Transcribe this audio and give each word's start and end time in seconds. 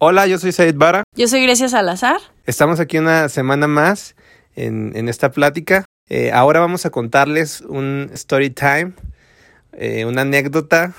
Hola, 0.00 0.28
yo 0.28 0.38
soy 0.38 0.52
Said 0.52 0.76
Bara. 0.76 1.02
Yo 1.16 1.26
soy 1.26 1.42
Grecia 1.42 1.68
Salazar. 1.68 2.20
Estamos 2.46 2.78
aquí 2.78 2.98
una 2.98 3.28
semana 3.28 3.66
más 3.66 4.14
en, 4.54 4.92
en 4.94 5.08
esta 5.08 5.32
plática. 5.32 5.86
Eh, 6.08 6.30
ahora 6.30 6.60
vamos 6.60 6.86
a 6.86 6.90
contarles 6.90 7.62
un 7.62 8.08
story 8.14 8.50
time, 8.50 8.92
eh, 9.72 10.04
una 10.04 10.22
anécdota 10.22 10.94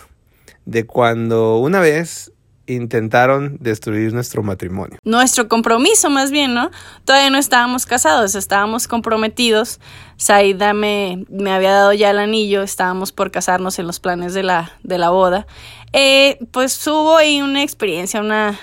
de 0.66 0.86
cuando 0.86 1.60
una 1.60 1.80
vez 1.80 2.34
intentaron 2.68 3.56
destruir 3.62 4.14
nuestro 4.14 4.44
matrimonio. 4.44 5.00
Nuestro 5.06 5.48
compromiso, 5.48 6.10
más 6.10 6.30
bien, 6.30 6.54
¿no? 6.54 6.70
Todavía 7.06 7.30
no 7.30 7.38
estábamos 7.38 7.86
casados, 7.86 8.36
estábamos 8.36 8.90
comprometidos. 8.90 9.80
Saida 10.18 10.74
me, 10.74 11.24
me 11.30 11.52
había 11.54 11.72
dado 11.72 11.94
ya 11.94 12.10
el 12.10 12.20
anillo, 12.20 12.64
estábamos 12.64 13.14
por 13.14 13.32
casarnos 13.32 13.80
en 13.80 13.88
los 13.88 14.02
planes 14.02 14.34
de 14.34 14.44
la, 14.44 14.74
de 14.84 14.98
la 14.98 15.10
boda. 15.10 15.48
Eh, 15.94 16.38
pues 16.52 16.86
hubo 16.86 17.16
ahí 17.16 17.42
una 17.42 17.64
experiencia, 17.64 18.20
una, 18.20 18.60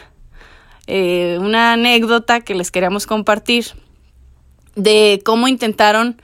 eh, 0.86 1.38
una 1.40 1.72
anécdota 1.72 2.40
que 2.40 2.54
les 2.54 2.70
queríamos 2.70 3.06
compartir 3.06 3.66
de 4.74 5.20
cómo 5.24 5.48
intentaron 5.48 6.20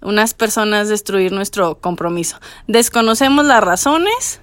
unas 0.00 0.34
personas 0.34 0.88
destruir 0.88 1.32
nuestro 1.32 1.76
compromiso. 1.78 2.38
Desconocemos 2.66 3.44
las 3.46 3.62
razones, 3.62 4.40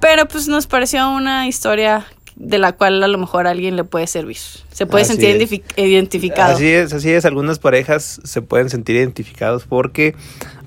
pero 0.00 0.28
pues 0.28 0.46
nos 0.48 0.66
pareció 0.66 1.10
una 1.10 1.48
historia 1.48 2.06
de 2.36 2.58
la 2.58 2.70
cual 2.72 3.02
a 3.02 3.08
lo 3.08 3.18
mejor 3.18 3.48
a 3.48 3.50
alguien 3.50 3.74
le 3.74 3.82
puede 3.82 4.06
servir. 4.06 4.36
Se 4.70 4.86
puede 4.86 5.02
Así 5.02 5.14
sentir 5.14 5.36
identifi- 5.40 5.64
identificado. 5.76 6.54
Así 6.54 6.68
es, 6.68 6.92
así 6.92 7.10
es. 7.10 7.24
Algunas 7.24 7.58
parejas 7.58 8.20
se 8.22 8.42
pueden 8.42 8.70
sentir 8.70 8.94
identificados 8.94 9.64
porque, 9.64 10.14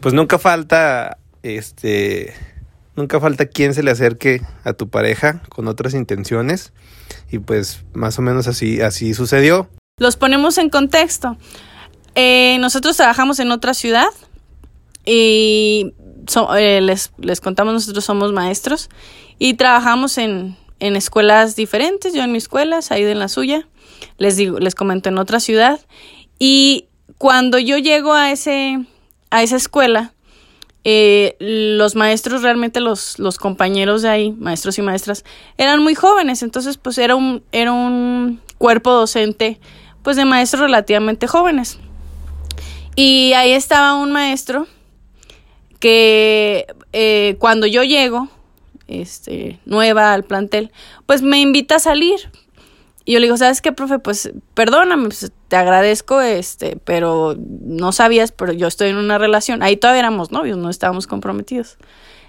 pues 0.02 0.13
nunca 0.13 0.38
falta, 0.38 1.17
este, 1.44 2.33
nunca 2.95 3.20
falta 3.20 3.45
quien 3.45 3.73
se 3.73 3.84
le 3.84 3.91
acerque 3.91 4.41
a 4.63 4.73
tu 4.73 4.90
pareja 4.90 5.41
con 5.50 5.68
otras 5.68 5.94
intenciones 5.94 6.73
y 7.31 7.40
pues 7.40 7.84
más 7.94 8.20
o 8.20 8.22
menos 8.22 8.48
así, 8.48 8.81
así 8.81 9.14
sucedió. 9.14 9.70
Los 9.98 10.17
ponemos 10.17 10.58
en 10.58 10.70
contexto. 10.70 11.38
Eh, 12.16 12.58
nosotros 12.59 12.98
trabajamos 12.98 13.39
en 13.39 13.52
otra 13.52 13.73
ciudad 13.73 14.09
y 15.06 15.94
eh, 16.58 16.81
les, 16.81 17.11
les 17.17 17.42
contamos, 17.42 17.73
nosotros 17.73 18.03
somos 18.03 18.33
maestros 18.33 18.89
y 19.39 19.53
trabajamos 19.55 20.17
en, 20.17 20.58
en 20.80 20.95
escuelas 20.95 21.55
diferentes, 21.55 22.14
yo 22.14 22.23
en 22.23 22.31
mi 22.31 22.38
escuela, 22.38 22.81
Said 22.81 23.08
en 23.08 23.20
la 23.20 23.28
suya, 23.28 23.67
les 24.17 24.36
digo, 24.36 24.59
les 24.59 24.76
comento 24.76 25.09
en 25.09 25.17
otra 25.17 25.39
ciudad 25.39 25.80
y 26.38 26.88
cuando 27.17 27.59
yo 27.59 27.78
llego 27.78 28.14
a 28.14 28.31
ese 28.31 28.83
a 29.30 29.44
esa 29.44 29.55
escuela 29.55 30.14
eh, 30.83 31.35
los 31.39 31.95
maestros 31.95 32.41
realmente 32.41 32.79
los, 32.79 33.19
los 33.19 33.37
compañeros 33.37 34.01
de 34.01 34.09
ahí, 34.09 34.31
maestros 34.31 34.77
y 34.77 34.81
maestras, 34.81 35.23
eran 35.57 35.83
muy 35.83 35.95
jóvenes, 35.95 36.41
entonces 36.43 36.77
pues 36.77 36.97
era 36.97 37.15
un, 37.15 37.43
era 37.51 37.71
un 37.71 38.41
cuerpo 38.57 38.91
docente 38.91 39.59
pues 40.03 40.17
de 40.17 40.25
maestros 40.25 40.61
relativamente 40.61 41.27
jóvenes. 41.27 41.79
Y 42.95 43.33
ahí 43.33 43.52
estaba 43.52 43.95
un 43.95 44.11
maestro 44.11 44.67
que 45.79 46.67
eh, 46.93 47.35
cuando 47.39 47.67
yo 47.67 47.83
llego, 47.83 48.27
este, 48.87 49.59
nueva 49.65 50.13
al 50.13 50.23
plantel, 50.23 50.71
pues 51.05 51.21
me 51.21 51.39
invita 51.39 51.75
a 51.75 51.79
salir. 51.79 52.31
Y 53.03 53.13
yo 53.13 53.19
le 53.19 53.25
digo, 53.25 53.38
¿sabes 53.38 53.61
qué, 53.61 53.71
profe? 53.71 53.99
Pues 53.99 54.31
perdóname, 54.53 55.05
pues, 55.05 55.31
te 55.47 55.55
agradezco, 55.55 56.21
este, 56.21 56.77
pero 56.83 57.35
no 57.38 57.91
sabías, 57.91 58.31
pero 58.31 58.53
yo 58.53 58.67
estoy 58.67 58.89
en 58.89 58.97
una 58.97 59.17
relación. 59.17 59.63
Ahí 59.63 59.75
todavía 59.75 59.99
éramos 59.99 60.31
novios, 60.31 60.58
no 60.58 60.69
estábamos 60.69 61.08
comprometidos. 61.08 61.77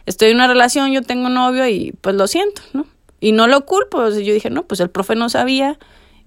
Estoy 0.06 0.30
en 0.30 0.36
una 0.36 0.48
relación, 0.48 0.90
yo 0.92 1.02
tengo 1.02 1.28
novio 1.28 1.68
y 1.68 1.92
pues 2.00 2.16
lo 2.16 2.26
siento, 2.26 2.62
¿no? 2.72 2.86
Y 3.20 3.32
no 3.32 3.46
lo 3.46 3.66
culpo. 3.66 3.98
o 3.98 4.10
sea, 4.10 4.20
yo 4.20 4.32
dije, 4.32 4.50
no, 4.50 4.64
pues 4.64 4.80
el 4.80 4.90
profe 4.90 5.14
no 5.14 5.28
sabía 5.28 5.78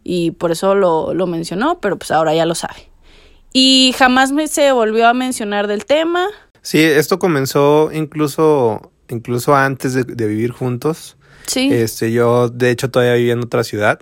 y 0.04 0.32
por 0.32 0.52
eso 0.52 0.76
lo, 0.76 1.14
lo 1.14 1.28
mencionó, 1.28 1.82
pero 1.82 1.98
pues 1.98 2.12
ahora 2.12 2.34
ya 2.34 2.46
lo 2.46 2.56
sabe. 2.56 2.90
Y 3.52 3.94
jamás 3.98 4.32
me 4.32 4.48
se 4.48 4.72
volvió 4.72 5.08
a 5.08 5.14
mencionar 5.14 5.68
del 5.68 5.86
tema. 5.86 6.28
Sí, 6.62 6.82
esto 6.82 7.20
comenzó 7.20 7.90
incluso, 7.92 8.92
incluso 9.10 9.56
antes 9.56 9.94
de, 9.94 10.04
de 10.04 10.28
vivir 10.28 10.52
juntos. 10.52 11.18
Sí. 11.48 11.70
Este, 11.72 12.12
yo 12.12 12.50
de 12.50 12.70
hecho 12.72 12.90
todavía 12.90 13.16
vivía 13.16 13.34
en 13.34 13.44
otra 13.44 13.64
ciudad. 13.64 14.00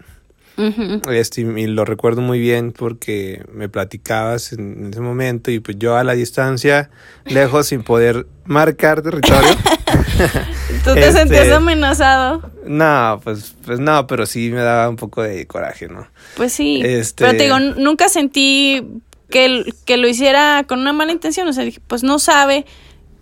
Este, 1.11 1.41
y 1.41 1.67
lo 1.67 1.83
recuerdo 1.85 2.21
muy 2.21 2.39
bien 2.39 2.71
porque 2.71 3.43
me 3.51 3.69
platicabas 3.69 4.53
en 4.53 4.89
ese 4.91 5.01
momento 5.01 5.49
y 5.51 5.59
pues 5.59 5.77
yo 5.79 5.97
a 5.97 6.03
la 6.03 6.13
distancia, 6.13 6.89
lejos, 7.25 7.67
sin 7.67 7.83
poder 7.83 8.27
marcar 8.45 9.01
territorio. 9.01 9.49
Tú 10.83 10.93
te 10.93 10.99
Este- 11.07 11.11
sentías 11.19 11.49
amenazado. 11.49 12.51
no, 12.65 13.19
pues, 13.23 13.55
pues 13.65 13.79
no, 13.79 14.05
pero 14.07 14.25
sí 14.25 14.49
me 14.51 14.61
daba 14.61 14.89
un 14.89 14.95
poco 14.95 15.23
de 15.23 15.45
coraje, 15.47 15.87
¿no? 15.87 16.07
Pues 16.35 16.53
sí. 16.53 16.81
Este- 16.83 17.23
Pero 17.25 17.37
te 17.37 17.43
digo, 17.45 17.59
nunca 17.59 18.09
sentí 18.09 18.83
que, 19.29 19.63
que 19.85 19.97
lo 19.97 20.07
hiciera 20.07 20.65
con 20.67 20.79
una 20.79 20.93
mala 20.93 21.11
intención. 21.11 21.47
O 21.47 21.53
sea, 21.53 21.63
dije, 21.63 21.79
pues 21.87 22.03
no 22.03 22.19
sabe 22.19 22.65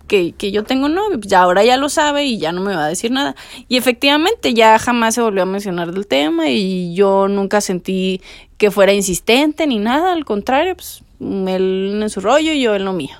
que, 0.06 0.32
que 0.32 0.52
yo 0.52 0.64
tengo 0.64 0.88
novio. 0.88 1.18
Pues 1.18 1.28
ya 1.28 1.42
ahora 1.42 1.64
ya 1.64 1.76
lo 1.76 1.88
sabe 1.88 2.24
y 2.24 2.38
ya 2.38 2.52
no 2.52 2.60
me 2.60 2.74
va 2.74 2.86
a 2.86 2.88
decir 2.88 3.10
nada. 3.10 3.34
Y 3.68 3.76
efectivamente 3.76 4.54
ya 4.54 4.78
jamás 4.78 5.14
se 5.14 5.22
volvió 5.22 5.42
a 5.42 5.46
mencionar 5.46 5.92
del 5.92 6.06
tema 6.06 6.48
y 6.50 6.94
yo 6.94 7.28
nunca 7.28 7.60
sentí 7.60 8.20
que 8.58 8.70
fuera 8.70 8.92
insistente 8.92 9.66
ni 9.66 9.78
nada. 9.78 10.12
Al 10.12 10.24
contrario, 10.24 10.76
pues 10.76 11.02
él 11.20 11.98
en 12.02 12.10
su 12.10 12.20
rollo 12.20 12.52
y 12.52 12.62
yo 12.62 12.74
en 12.74 12.84
lo 12.84 12.92
mío. 12.92 13.16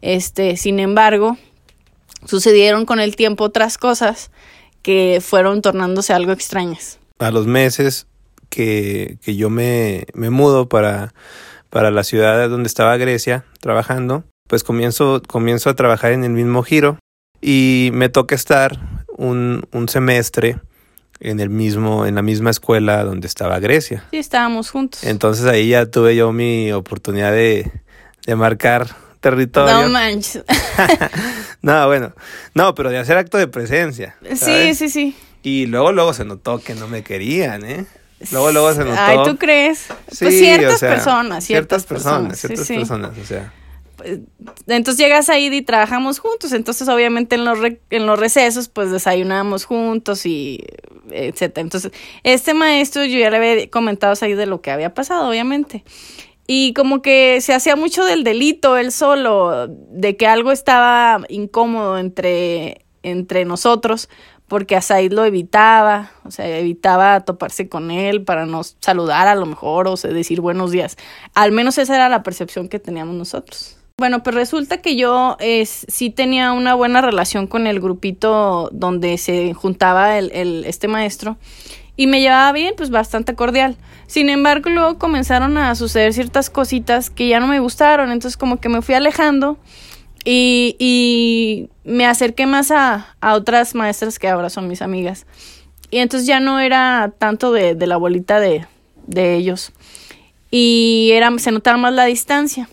Este, 0.00 0.56
sin 0.56 0.78
embargo, 0.78 1.36
sucedieron 2.26 2.86
con 2.86 3.00
el 3.00 3.16
tiempo 3.16 3.44
otras 3.44 3.78
cosas 3.78 4.30
que 4.82 5.20
fueron 5.22 5.62
tornándose 5.62 6.12
algo 6.12 6.32
extrañas. 6.32 6.98
A 7.18 7.30
los 7.30 7.46
meses 7.46 8.06
que, 8.48 9.18
que 9.22 9.36
yo 9.36 9.50
me, 9.50 10.06
me 10.14 10.30
mudo 10.30 10.68
para, 10.68 11.12
para 11.70 11.90
la 11.90 12.04
ciudad 12.04 12.48
donde 12.48 12.68
estaba 12.68 12.96
Grecia 12.96 13.44
trabajando, 13.60 14.24
pues 14.48 14.64
comienzo, 14.64 15.22
comienzo 15.26 15.70
a 15.70 15.74
trabajar 15.74 16.12
en 16.12 16.24
el 16.24 16.30
mismo 16.30 16.64
giro 16.64 16.98
y 17.40 17.90
me 17.92 18.08
toca 18.08 18.34
estar 18.34 19.04
un, 19.16 19.66
un 19.72 19.88
semestre 19.88 20.56
en 21.20 21.40
el 21.40 21.50
mismo, 21.50 22.06
en 22.06 22.14
la 22.14 22.22
misma 22.22 22.50
escuela 22.50 23.04
donde 23.04 23.26
estaba 23.26 23.58
Grecia. 23.60 24.04
Sí, 24.10 24.18
estábamos 24.18 24.70
juntos. 24.70 25.04
Entonces 25.04 25.46
ahí 25.46 25.68
ya 25.68 25.86
tuve 25.86 26.16
yo 26.16 26.32
mi 26.32 26.72
oportunidad 26.72 27.32
de, 27.32 27.70
de 28.26 28.36
marcar 28.36 28.88
territorio. 29.20 29.82
No 29.82 29.88
manches. 29.88 30.44
No, 31.60 31.88
bueno, 31.88 32.14
no, 32.54 32.72
pero 32.76 32.88
de 32.88 32.98
hacer 32.98 33.16
acto 33.16 33.36
de 33.36 33.48
presencia. 33.48 34.16
Sí, 34.22 34.36
¿sabes? 34.36 34.78
sí, 34.78 34.88
sí. 34.88 35.16
Y 35.42 35.66
luego, 35.66 35.90
luego 35.90 36.14
se 36.14 36.24
notó 36.24 36.60
que 36.60 36.76
no 36.76 36.86
me 36.86 37.02
querían, 37.02 37.64
¿eh? 37.64 37.84
Luego, 38.30 38.52
luego 38.52 38.72
se 38.74 38.84
notó. 38.84 38.96
Ay, 38.96 39.18
¿tú 39.24 39.36
crees? 39.36 39.86
Sí, 40.08 40.24
pues 40.24 40.38
ciertas 40.38 40.74
o 40.74 40.78
sea, 40.78 40.90
personas, 40.90 41.44
ciertas, 41.44 41.84
personas, 41.84 42.38
sí, 42.38 42.46
ciertas 42.46 42.66
sí. 42.66 42.76
personas, 42.76 43.18
o 43.18 43.24
sea. 43.24 43.52
Pues, 43.98 44.20
entonces 44.68 45.04
llegas 45.04 45.28
ahí 45.28 45.48
y 45.52 45.62
trabajamos 45.62 46.20
juntos, 46.20 46.52
entonces 46.52 46.88
obviamente 46.88 47.34
en 47.34 47.44
los, 47.44 47.58
re- 47.58 47.80
en 47.90 48.06
los 48.06 48.18
recesos 48.18 48.68
pues 48.68 48.92
desayunamos 48.92 49.64
juntos 49.64 50.24
y 50.24 50.64
etcétera. 51.10 51.62
Entonces, 51.62 51.92
este 52.22 52.54
maestro 52.54 53.04
yo 53.04 53.18
ya 53.18 53.28
le 53.30 53.36
había 53.36 53.70
comentado 53.70 54.14
ahí 54.20 54.34
de 54.34 54.46
lo 54.46 54.60
que 54.62 54.70
había 54.70 54.94
pasado, 54.94 55.28
obviamente. 55.28 55.84
Y 56.46 56.72
como 56.74 57.02
que 57.02 57.40
se 57.42 57.52
hacía 57.52 57.76
mucho 57.76 58.04
del 58.04 58.24
delito 58.24 58.76
él 58.76 58.92
solo, 58.92 59.66
de 59.68 60.16
que 60.16 60.26
algo 60.26 60.52
estaba 60.52 61.20
incómodo 61.28 61.98
entre, 61.98 62.86
entre 63.02 63.44
nosotros, 63.44 64.08
porque 64.46 64.76
a 64.76 64.80
Said 64.80 65.12
lo 65.12 65.24
evitaba, 65.24 66.12
o 66.24 66.30
sea, 66.30 66.46
evitaba 66.58 67.20
toparse 67.20 67.68
con 67.68 67.90
él 67.90 68.22
para 68.22 68.46
no 68.46 68.62
saludar 68.62 69.26
a 69.28 69.34
lo 69.34 69.44
mejor 69.44 69.88
o 69.88 69.96
sea, 69.96 70.10
decir 70.12 70.40
buenos 70.40 70.70
días. 70.70 70.96
Al 71.34 71.52
menos 71.52 71.76
esa 71.78 71.96
era 71.96 72.08
la 72.08 72.22
percepción 72.22 72.68
que 72.68 72.78
teníamos 72.78 73.14
nosotros. 73.16 73.77
Bueno, 73.98 74.22
pues 74.22 74.36
resulta 74.36 74.80
que 74.80 74.94
yo 74.94 75.36
es, 75.40 75.84
sí 75.88 76.10
tenía 76.10 76.52
una 76.52 76.76
buena 76.76 77.00
relación 77.00 77.48
con 77.48 77.66
el 77.66 77.80
grupito 77.80 78.68
donde 78.72 79.18
se 79.18 79.54
juntaba 79.54 80.18
el, 80.18 80.64
este 80.66 80.86
maestro 80.86 81.36
y 81.96 82.06
me 82.06 82.20
llevaba 82.20 82.52
bien, 82.52 82.74
pues 82.76 82.90
bastante 82.90 83.34
cordial. 83.34 83.76
Sin 84.06 84.30
embargo, 84.30 84.70
luego 84.70 84.98
comenzaron 84.98 85.58
a 85.58 85.74
suceder 85.74 86.12
ciertas 86.12 86.48
cositas 86.48 87.10
que 87.10 87.26
ya 87.26 87.40
no 87.40 87.48
me 87.48 87.58
gustaron, 87.58 88.12
entonces 88.12 88.36
como 88.36 88.60
que 88.60 88.68
me 88.68 88.82
fui 88.82 88.94
alejando 88.94 89.58
y, 90.24 90.76
y 90.78 91.68
me 91.82 92.06
acerqué 92.06 92.46
más 92.46 92.70
a, 92.70 93.16
a 93.20 93.34
otras 93.34 93.74
maestras 93.74 94.20
que 94.20 94.28
ahora 94.28 94.48
son 94.48 94.68
mis 94.68 94.80
amigas. 94.80 95.26
Y 95.90 95.98
entonces 95.98 96.28
ya 96.28 96.38
no 96.38 96.60
era 96.60 97.14
tanto 97.18 97.50
de, 97.50 97.74
de 97.74 97.86
la 97.88 97.96
bolita 97.96 98.38
de, 98.38 98.64
de 99.08 99.34
ellos. 99.34 99.72
Y 100.52 101.10
era, 101.14 101.36
se 101.38 101.50
notaba 101.50 101.78
más 101.78 101.94
la 101.94 102.04
distancia. 102.04 102.68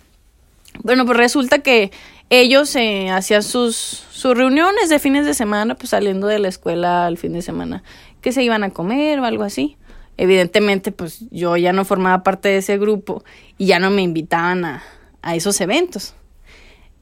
Bueno, 0.85 1.07
pues 1.07 1.17
resulta 1.17 1.63
que 1.63 1.89
ellos 2.29 2.75
eh, 2.75 3.09
hacían 3.09 3.41
sus, 3.41 3.75
sus 3.75 4.37
reuniones 4.37 4.87
de 4.87 4.99
fines 4.99 5.25
de 5.25 5.33
semana, 5.33 5.73
pues 5.73 5.89
saliendo 5.89 6.27
de 6.27 6.37
la 6.37 6.47
escuela 6.47 7.07
al 7.07 7.17
fin 7.17 7.33
de 7.33 7.41
semana, 7.41 7.81
que 8.21 8.31
se 8.31 8.43
iban 8.43 8.63
a 8.63 8.69
comer 8.69 9.19
o 9.19 9.25
algo 9.25 9.43
así. 9.43 9.77
Evidentemente, 10.17 10.91
pues 10.91 11.25
yo 11.31 11.57
ya 11.57 11.73
no 11.73 11.85
formaba 11.85 12.21
parte 12.21 12.49
de 12.49 12.57
ese 12.57 12.77
grupo 12.77 13.23
y 13.57 13.65
ya 13.65 13.79
no 13.79 13.89
me 13.89 14.03
invitaban 14.03 14.63
a, 14.63 14.83
a 15.23 15.33
esos 15.33 15.59
eventos. 15.59 16.13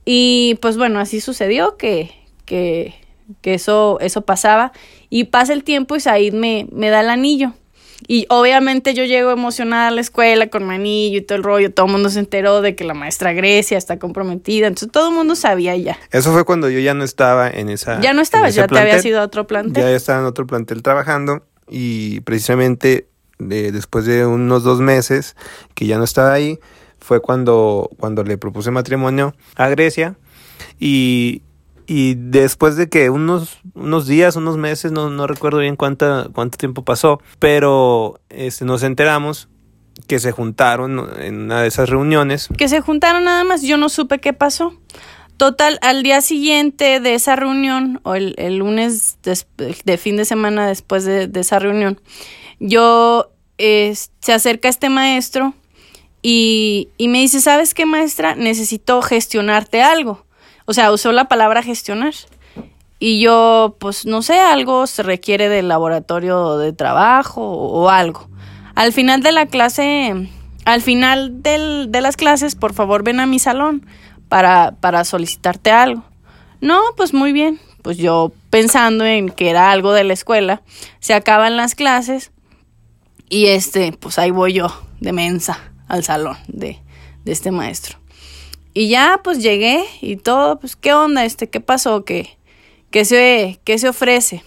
Y 0.05 0.57
pues 0.61 0.77
bueno, 0.77 1.01
así 1.01 1.19
sucedió 1.19 1.75
que, 1.75 2.09
que, 2.45 2.93
que 3.41 3.53
eso, 3.53 3.99
eso 3.99 4.21
pasaba. 4.21 4.71
Y 5.09 5.25
pasa 5.25 5.51
el 5.51 5.65
tiempo 5.65 5.97
y 5.97 5.99
Said 5.99 6.31
me, 6.31 6.67
me 6.71 6.89
da 6.89 7.01
el 7.01 7.09
anillo. 7.09 7.51
Y 8.07 8.25
obviamente 8.29 8.93
yo 8.93 9.03
llego 9.05 9.31
emocionada 9.31 9.87
a 9.87 9.91
la 9.91 10.01
escuela 10.01 10.47
con 10.47 10.67
mi 10.67 10.75
anillo 10.75 11.17
y 11.19 11.21
todo 11.21 11.37
el 11.37 11.43
rollo. 11.43 11.71
Todo 11.73 11.85
el 11.87 11.91
mundo 11.91 12.09
se 12.09 12.19
enteró 12.19 12.61
de 12.61 12.75
que 12.75 12.83
la 12.83 12.93
maestra 12.93 13.33
Grecia 13.33 13.77
está 13.77 13.99
comprometida. 13.99 14.67
Entonces 14.67 14.91
todo 14.91 15.09
el 15.09 15.15
mundo 15.15 15.35
sabía 15.35 15.75
ya. 15.77 15.97
Eso 16.11 16.31
fue 16.33 16.43
cuando 16.45 16.69
yo 16.69 16.79
ya 16.79 16.93
no 16.93 17.03
estaba 17.03 17.49
en 17.49 17.69
esa. 17.69 17.99
Ya 18.01 18.13
no 18.13 18.21
ese 18.21 18.31
ya 18.51 18.67
te 18.67 18.79
había 18.79 18.99
sido 19.01 19.19
a 19.21 19.23
otro 19.23 19.47
plantel. 19.47 19.83
Ya 19.83 19.91
estaba 19.91 20.19
en 20.19 20.25
otro 20.25 20.45
plantel 20.47 20.81
trabajando 20.83 21.45
y 21.69 22.19
precisamente 22.21 23.07
de- 23.39 23.71
después 23.71 24.05
de 24.05 24.25
unos 24.25 24.63
dos 24.63 24.79
meses 24.79 25.35
que 25.75 25.85
ya 25.87 25.97
no 25.97 26.03
estaba 26.03 26.33
ahí, 26.33 26.59
fue 26.99 27.21
cuando, 27.21 27.89
cuando 27.99 28.23
le 28.23 28.37
propuse 28.37 28.71
matrimonio 28.71 29.35
a 29.55 29.67
Grecia 29.69 30.15
y, 30.79 31.41
y 31.87 32.15
después 32.15 32.75
de 32.75 32.89
que 32.89 33.09
unos, 33.09 33.59
unos 33.73 34.07
días, 34.07 34.35
unos 34.35 34.57
meses, 34.57 34.91
no, 34.91 35.09
no 35.09 35.27
recuerdo 35.27 35.59
bien 35.59 35.75
cuánta, 35.75 36.27
cuánto 36.33 36.57
tiempo 36.57 36.83
pasó, 36.83 37.21
pero 37.39 38.19
este, 38.29 38.65
nos 38.65 38.83
enteramos 38.83 39.49
que 40.07 40.19
se 40.19 40.31
juntaron 40.31 41.09
en 41.21 41.41
una 41.41 41.61
de 41.61 41.67
esas 41.67 41.89
reuniones. 41.89 42.49
que 42.57 42.67
se 42.67 42.81
juntaron 42.81 43.23
nada 43.25 43.43
más, 43.43 43.61
yo 43.61 43.77
no 43.77 43.89
supe 43.89 44.19
qué 44.19 44.33
pasó. 44.33 44.73
Total, 45.37 45.79
al 45.81 46.03
día 46.03 46.21
siguiente 46.21 46.99
de 46.99 47.15
esa 47.15 47.35
reunión, 47.35 47.99
o 48.03 48.15
el, 48.15 48.35
el 48.37 48.57
lunes 48.57 49.17
des- 49.23 49.47
de 49.57 49.97
fin 49.97 50.15
de 50.15 50.25
semana 50.25 50.67
después 50.67 51.05
de, 51.05 51.27
de 51.27 51.39
esa 51.39 51.59
reunión, 51.59 51.99
yo 52.59 53.31
eh, 53.57 53.95
se 54.19 54.33
acerca 54.33 54.69
este 54.69 54.89
maestro 54.89 55.53
y, 56.21 56.89
y 56.97 57.07
me 57.07 57.19
dice, 57.19 57.41
¿sabes 57.41 57.73
qué 57.73 57.85
maestra? 57.85 58.35
Necesito 58.35 59.01
gestionarte 59.01 59.81
algo. 59.81 60.25
O 60.65 60.73
sea, 60.73 60.91
usó 60.91 61.11
la 61.11 61.25
palabra 61.27 61.63
gestionar. 61.63 62.13
Y 62.99 63.19
yo, 63.21 63.75
pues 63.79 64.05
no 64.05 64.21
sé, 64.21 64.39
algo 64.39 64.87
se 64.87 65.03
requiere 65.03 65.49
del 65.49 65.67
laboratorio 65.67 66.57
de 66.57 66.71
trabajo 66.71 67.41
o, 67.43 67.89
algo. 67.89 68.29
Al 68.75 68.93
final 68.93 69.21
de 69.21 69.33
la 69.33 69.45
clase, 69.47 70.29
al 70.65 70.81
final 70.81 71.43
del- 71.43 71.91
de 71.91 72.01
las 72.01 72.15
clases, 72.15 72.55
por 72.55 72.73
favor 72.73 73.03
ven 73.03 73.19
a 73.19 73.25
mi 73.25 73.39
salón 73.39 73.85
para, 74.29 74.75
para 74.79 75.03
solicitarte 75.03 75.71
algo. 75.71 76.03
No, 76.61 76.79
pues 76.95 77.13
muy 77.13 77.33
bien. 77.33 77.59
Pues 77.81 77.97
yo 77.97 78.31
pensando 78.49 79.03
en 79.05 79.29
que 79.29 79.49
era 79.49 79.71
algo 79.71 79.91
de 79.91 80.05
la 80.05 80.13
escuela, 80.13 80.61
se 81.01 81.13
acaban 81.13 81.57
las 81.57 81.75
clases 81.75 82.31
y 83.27 83.47
este, 83.47 83.91
pues 83.91 84.17
ahí 84.17 84.31
voy 84.31 84.53
yo, 84.53 84.73
de 85.01 85.11
mensa, 85.11 85.59
al 85.89 86.05
salón 86.05 86.37
de, 86.47 86.79
de 87.25 87.31
este 87.33 87.51
maestro. 87.51 87.97
Y 88.73 88.89
ya, 88.89 89.21
pues 89.23 89.41
llegué 89.41 89.83
y 90.01 90.15
todo, 90.15 90.59
pues, 90.59 90.75
¿qué 90.75 90.93
onda 90.93 91.25
este? 91.25 91.49
¿Qué 91.49 91.59
pasó? 91.59 92.05
¿Qué, 92.05 92.37
qué, 92.89 93.05
se, 93.05 93.59
qué 93.63 93.77
se 93.77 93.89
ofrece? 93.89 94.43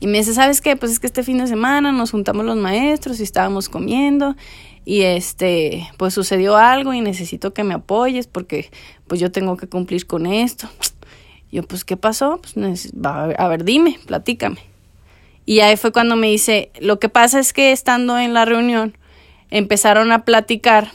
Y 0.00 0.06
me 0.06 0.18
dice, 0.18 0.32
¿sabes 0.32 0.60
qué? 0.60 0.76
Pues 0.76 0.92
es 0.92 1.00
que 1.00 1.08
este 1.08 1.24
fin 1.24 1.38
de 1.38 1.48
semana 1.48 1.90
nos 1.90 2.12
juntamos 2.12 2.44
los 2.44 2.56
maestros 2.56 3.18
y 3.18 3.24
estábamos 3.24 3.68
comiendo 3.68 4.36
y 4.84 5.02
este, 5.02 5.88
pues 5.96 6.14
sucedió 6.14 6.56
algo 6.56 6.94
y 6.94 7.00
necesito 7.00 7.52
que 7.52 7.64
me 7.64 7.74
apoyes 7.74 8.26
porque 8.26 8.70
pues 9.06 9.20
yo 9.20 9.32
tengo 9.32 9.56
que 9.56 9.68
cumplir 9.68 10.06
con 10.06 10.26
esto. 10.26 10.68
Yo, 11.50 11.62
pues, 11.62 11.84
¿qué 11.84 11.96
pasó? 11.96 12.40
Pues, 12.42 12.92
va, 12.92 13.24
a 13.24 13.48
ver, 13.48 13.64
dime, 13.64 13.98
platícame. 14.06 14.58
Y 15.46 15.60
ahí 15.60 15.76
fue 15.76 15.92
cuando 15.92 16.14
me 16.14 16.26
dice, 16.26 16.70
lo 16.78 16.98
que 17.00 17.08
pasa 17.08 17.40
es 17.40 17.54
que 17.54 17.72
estando 17.72 18.18
en 18.18 18.34
la 18.34 18.44
reunión 18.44 18.96
empezaron 19.50 20.12
a 20.12 20.26
platicar 20.26 20.92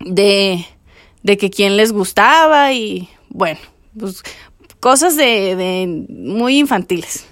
de, 0.00 0.66
de 1.24 1.36
que 1.36 1.50
quién 1.50 1.76
les 1.76 1.90
gustaba 1.92 2.72
y 2.72 3.08
bueno, 3.30 3.58
pues 3.98 4.22
cosas 4.78 5.16
de, 5.16 5.56
de 5.56 6.04
muy 6.08 6.58
infantiles. 6.58 7.26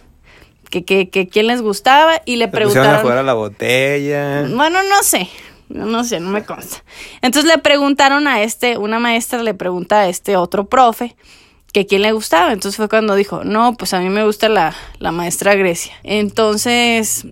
Que, 0.71 0.85
que, 0.87 1.11
que 1.11 1.29
quién 1.29 1.49
les 1.49 1.61
gustaba 1.61 2.23
y 2.25 2.37
le 2.37 2.47
Se 2.47 2.51
pusieron 2.51 2.71
a 2.71 2.73
preguntaron. 2.73 3.01
jugar 3.03 3.19
a 3.19 3.23
la 3.23 3.35
botella. 3.35 4.49
Bueno, 4.49 4.79
no 4.89 5.03
sé, 5.03 5.29
no 5.69 5.85
no 5.85 6.03
sé, 6.03 6.19
no 6.19 6.31
me 6.31 6.47
consta. 6.47 6.83
Entonces 7.21 7.51
le 7.51 7.59
preguntaron 7.59 8.27
a 8.27 8.43
este, 8.43 8.79
una 8.79 8.99
maestra 8.99 9.43
le 9.43 9.53
pregunta 9.53 10.01
a 10.01 10.09
este 10.09 10.35
otro 10.39 10.65
profe 10.71 11.15
que 11.75 11.85
quién 11.87 12.01
le 12.01 12.13
gustaba. 12.13 12.55
Entonces 12.55 12.77
fue 12.79 12.89
cuando 12.89 13.15
dijo, 13.17 13.45
no, 13.45 13.75
pues 13.75 13.93
a 13.93 14.01
mí 14.01 14.09
me 14.09 14.25
gusta 14.25 14.49
la, 14.49 14.75
la 14.99 15.13
maestra 15.13 15.55
Grecia. 15.57 15.93
Entonces, 16.05 17.27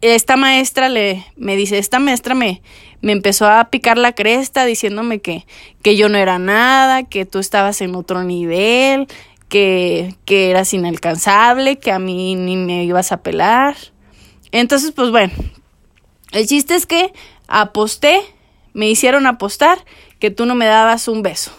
esta 0.00 0.36
maestra 0.36 0.88
le, 0.88 1.24
me 1.36 1.56
dice, 1.56 1.78
esta 1.78 1.98
maestra 1.98 2.34
me, 2.34 2.62
me 3.02 3.12
empezó 3.12 3.46
a 3.46 3.70
picar 3.70 3.98
la 3.98 4.12
cresta 4.12 4.64
diciéndome 4.64 5.20
que, 5.20 5.46
que 5.82 5.96
yo 5.96 6.08
no 6.08 6.18
era 6.18 6.38
nada, 6.38 7.04
que 7.04 7.26
tú 7.26 7.38
estabas 7.38 7.80
en 7.80 7.94
otro 7.94 8.24
nivel, 8.24 9.06
que, 9.48 10.14
que 10.24 10.50
eras 10.50 10.72
inalcanzable, 10.72 11.78
que 11.78 11.92
a 11.92 11.98
mí 11.98 12.34
ni 12.34 12.56
me 12.56 12.84
ibas 12.84 13.12
a 13.12 13.22
pelar. 13.22 13.76
Entonces, 14.52 14.92
pues 14.92 15.10
bueno, 15.10 15.32
el 16.32 16.46
chiste 16.46 16.74
es 16.74 16.86
que 16.86 17.12
aposté, 17.48 18.20
me 18.72 18.88
hicieron 18.88 19.26
apostar 19.26 19.84
que 20.18 20.30
tú 20.30 20.46
no 20.46 20.54
me 20.54 20.66
dabas 20.66 21.08
un 21.08 21.22
beso. 21.22 21.52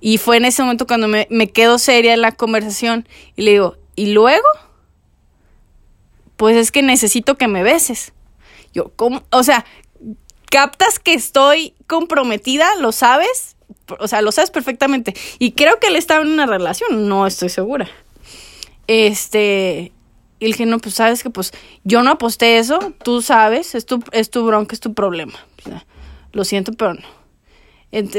Y 0.00 0.18
fue 0.18 0.38
en 0.38 0.46
ese 0.46 0.62
momento 0.62 0.86
cuando 0.86 1.08
me, 1.08 1.26
me 1.30 1.50
quedo 1.50 1.78
seria 1.78 2.14
en 2.14 2.22
la 2.22 2.32
conversación 2.32 3.06
y 3.36 3.42
le 3.42 3.50
digo, 3.52 3.76
¿y 3.96 4.12
luego? 4.12 4.46
Pues 6.40 6.56
es 6.56 6.72
que 6.72 6.82
necesito 6.82 7.34
que 7.34 7.48
me 7.48 7.62
beses. 7.62 8.14
Yo, 8.72 8.92
¿cómo? 8.96 9.24
O 9.30 9.42
sea, 9.42 9.66
captas 10.50 10.98
que 10.98 11.12
estoy 11.12 11.74
comprometida, 11.86 12.76
lo 12.76 12.92
sabes, 12.92 13.58
o 13.98 14.08
sea, 14.08 14.22
lo 14.22 14.32
sabes 14.32 14.50
perfectamente. 14.50 15.12
Y 15.38 15.52
creo 15.52 15.78
que 15.78 15.88
él 15.88 15.96
estaba 15.96 16.22
en 16.22 16.28
una 16.28 16.46
relación, 16.46 17.10
no 17.10 17.26
estoy 17.26 17.50
segura. 17.50 17.90
Este, 18.86 19.92
y 20.38 20.46
le 20.46 20.52
dije, 20.52 20.64
no, 20.64 20.78
pues 20.78 20.94
sabes 20.94 21.22
que 21.22 21.28
pues 21.28 21.52
yo 21.84 22.02
no 22.02 22.12
aposté 22.12 22.56
eso, 22.56 22.94
tú 23.04 23.20
sabes, 23.20 23.74
es 23.74 23.84
tu, 23.84 24.02
es 24.10 24.30
tu 24.30 24.46
bronca, 24.46 24.74
es 24.74 24.80
tu 24.80 24.94
problema. 24.94 25.38
Lo 26.32 26.46
siento, 26.46 26.72
pero 26.72 26.94
no. 26.94 27.19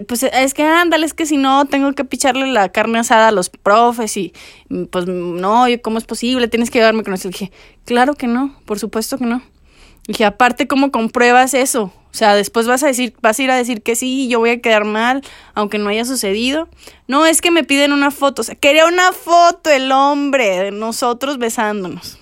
Pues 0.07 0.23
es 0.23 0.53
que 0.53 0.63
ándale, 0.63 1.05
es 1.05 1.13
que 1.13 1.25
si 1.25 1.37
no, 1.37 1.65
tengo 1.65 1.93
que 1.93 2.03
picharle 2.03 2.47
la 2.47 2.69
carne 2.69 2.99
asada 2.99 3.29
a 3.29 3.31
los 3.31 3.49
profes 3.49 4.17
y 4.17 4.33
mm, 4.69 4.85
pues 4.85 5.07
no, 5.07 5.65
¿cómo 5.81 5.97
es 5.97 6.03
posible? 6.03 6.49
Tienes 6.49 6.69
que 6.69 6.79
ayudarme 6.79 7.03
con 7.03 7.13
eso. 7.13 7.29
Le 7.29 7.31
dije, 7.31 7.51
claro 7.85 8.15
que 8.15 8.27
no, 8.27 8.59
por 8.65 8.79
supuesto 8.79 9.17
que 9.17 9.25
no. 9.25 9.37
Le 9.37 10.13
dije, 10.13 10.25
aparte, 10.25 10.67
¿cómo 10.67 10.91
compruebas 10.91 11.53
eso? 11.53 11.83
O 11.83 12.13
sea, 12.13 12.35
después 12.35 12.67
vas 12.67 12.83
a 12.83 12.87
decir, 12.87 13.13
vas 13.21 13.39
a 13.39 13.43
ir 13.43 13.51
a 13.51 13.55
decir 13.55 13.81
que 13.81 13.95
sí, 13.95 14.27
yo 14.27 14.39
voy 14.39 14.49
a 14.49 14.61
quedar 14.61 14.83
mal, 14.83 15.21
aunque 15.53 15.77
no 15.77 15.87
haya 15.87 16.03
sucedido. 16.03 16.67
No, 17.07 17.25
es 17.25 17.39
que 17.39 17.51
me 17.51 17.63
piden 17.63 17.93
una 17.93 18.11
foto. 18.11 18.41
O 18.41 18.43
sea, 18.43 18.55
quería 18.55 18.85
una 18.85 19.13
foto 19.13 19.69
el 19.69 19.89
hombre 19.93 20.57
de 20.59 20.71
nosotros 20.71 21.37
besándonos. 21.37 22.19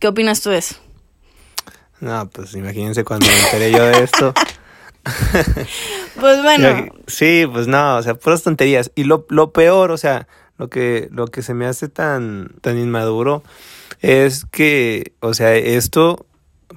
¿Qué 0.00 0.08
opinas 0.08 0.40
tú 0.40 0.50
de 0.50 0.58
eso? 0.58 0.74
No, 2.00 2.28
pues 2.30 2.54
imagínense 2.54 3.04
cuando 3.04 3.26
me 3.26 3.40
enteré 3.40 3.70
yo 3.70 3.84
de 3.84 4.02
esto. 4.02 4.34
Pues 6.20 6.42
bueno, 6.42 6.86
Sí, 7.06 7.44
pues 7.50 7.66
no, 7.66 7.96
o 7.96 8.02
sea, 8.02 8.14
puras 8.14 8.42
tonterías. 8.42 8.90
Y 8.94 9.04
lo, 9.04 9.26
lo 9.30 9.52
peor, 9.52 9.90
o 9.90 9.96
sea, 9.96 10.26
lo 10.58 10.68
que, 10.68 11.08
lo 11.12 11.26
que 11.28 11.42
se 11.42 11.54
me 11.54 11.66
hace 11.66 11.88
tan, 11.88 12.52
tan 12.60 12.78
inmaduro 12.78 13.42
es 14.00 14.44
que, 14.50 15.12
o 15.20 15.32
sea, 15.34 15.54
esto 15.54 16.26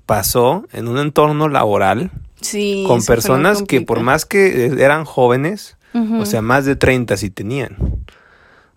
pasó 0.06 0.66
en 0.72 0.88
un 0.88 0.98
entorno 0.98 1.50
laboral 1.50 2.12
sí. 2.42 2.86
con 2.88 3.04
personas 3.06 3.64
que 3.64 3.82
por 3.82 4.00
más 4.02 4.26
que 4.26 4.66
eran 4.78 5.06
jóvenes, 5.06 5.78
Ujú. 5.94 6.22
o 6.22 6.26
sea, 6.26 6.42
más 6.42 6.66
de 6.66 6.76
30 6.76 7.18
sí 7.18 7.30
tenían. 7.30 7.78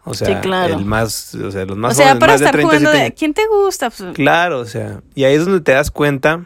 O 0.05 0.15
sea, 0.15 0.29
Sí, 0.29 0.35
claro. 0.41 0.75
el 0.79 0.85
más, 0.85 1.35
o 1.35 1.50
sea, 1.50 1.65
los 1.65 1.76
más 1.76 1.93
o 1.93 1.97
sea, 1.97 2.07
jóvenes, 2.09 2.21
para 2.21 2.35
estar 2.35 2.53
30 2.53 2.71
sí 2.73 2.79
jugando 2.85 3.05
de. 3.05 3.15
¿quién 3.15 3.35
te 3.35 3.43
gusta? 3.49 3.91
Pues, 3.91 4.15
Claro, 4.15 4.61
o 4.61 4.67
sea, 4.67 5.00
y 5.15 5.25
ahí 5.25 5.35
es 5.35 5.45
donde 5.45 5.61
te 5.61 5.73
das 5.73 5.91
cuenta 5.91 6.45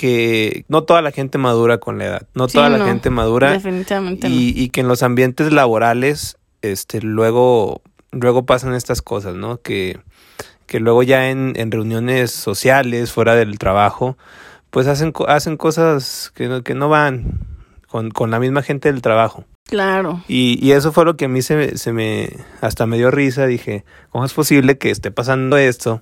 que 0.00 0.64
no 0.68 0.84
toda 0.84 1.02
la 1.02 1.10
gente 1.12 1.36
madura 1.36 1.76
con 1.76 1.98
la 1.98 2.06
edad, 2.06 2.22
no 2.32 2.48
Sí, 2.48 2.54
toda 2.54 2.70
la 2.70 2.78
no, 2.78 2.86
gente 2.86 3.10
madura 3.10 3.50
definitivamente 3.52 4.30
no. 4.30 4.34
y, 4.34 4.54
y 4.56 4.70
que 4.70 4.80
en 4.80 4.88
los 4.88 5.02
ambientes 5.02 5.52
laborales, 5.52 6.38
este, 6.62 7.02
luego, 7.02 7.82
luego 8.10 8.46
pasan 8.46 8.72
estas 8.72 9.02
cosas, 9.02 9.34
¿no? 9.34 9.60
Que, 9.60 10.00
que 10.64 10.80
luego 10.80 11.02
ya 11.02 11.28
en, 11.28 11.52
en 11.56 11.70
reuniones 11.70 12.30
sociales, 12.30 13.12
fuera 13.12 13.34
del 13.34 13.58
trabajo, 13.58 14.16
pues 14.70 14.86
hacen, 14.86 15.12
hacen 15.28 15.58
cosas 15.58 16.32
que 16.34 16.48
no, 16.48 16.62
que 16.62 16.74
no 16.74 16.88
van 16.88 17.38
con, 17.86 18.10
con 18.10 18.30
la 18.30 18.40
misma 18.40 18.62
gente 18.62 18.90
del 18.90 19.02
trabajo. 19.02 19.44
Claro. 19.68 20.24
Y, 20.28 20.58
y 20.66 20.72
eso 20.72 20.92
fue 20.92 21.04
lo 21.04 21.18
que 21.18 21.26
a 21.26 21.28
mí 21.28 21.42
se, 21.42 21.76
se 21.76 21.92
me, 21.92 22.30
hasta 22.62 22.86
me 22.86 22.96
dio 22.96 23.10
risa. 23.10 23.44
Dije, 23.44 23.84
¿cómo 24.08 24.24
es 24.24 24.32
posible 24.32 24.78
que 24.78 24.90
esté 24.90 25.10
pasando 25.10 25.58
esto? 25.58 26.00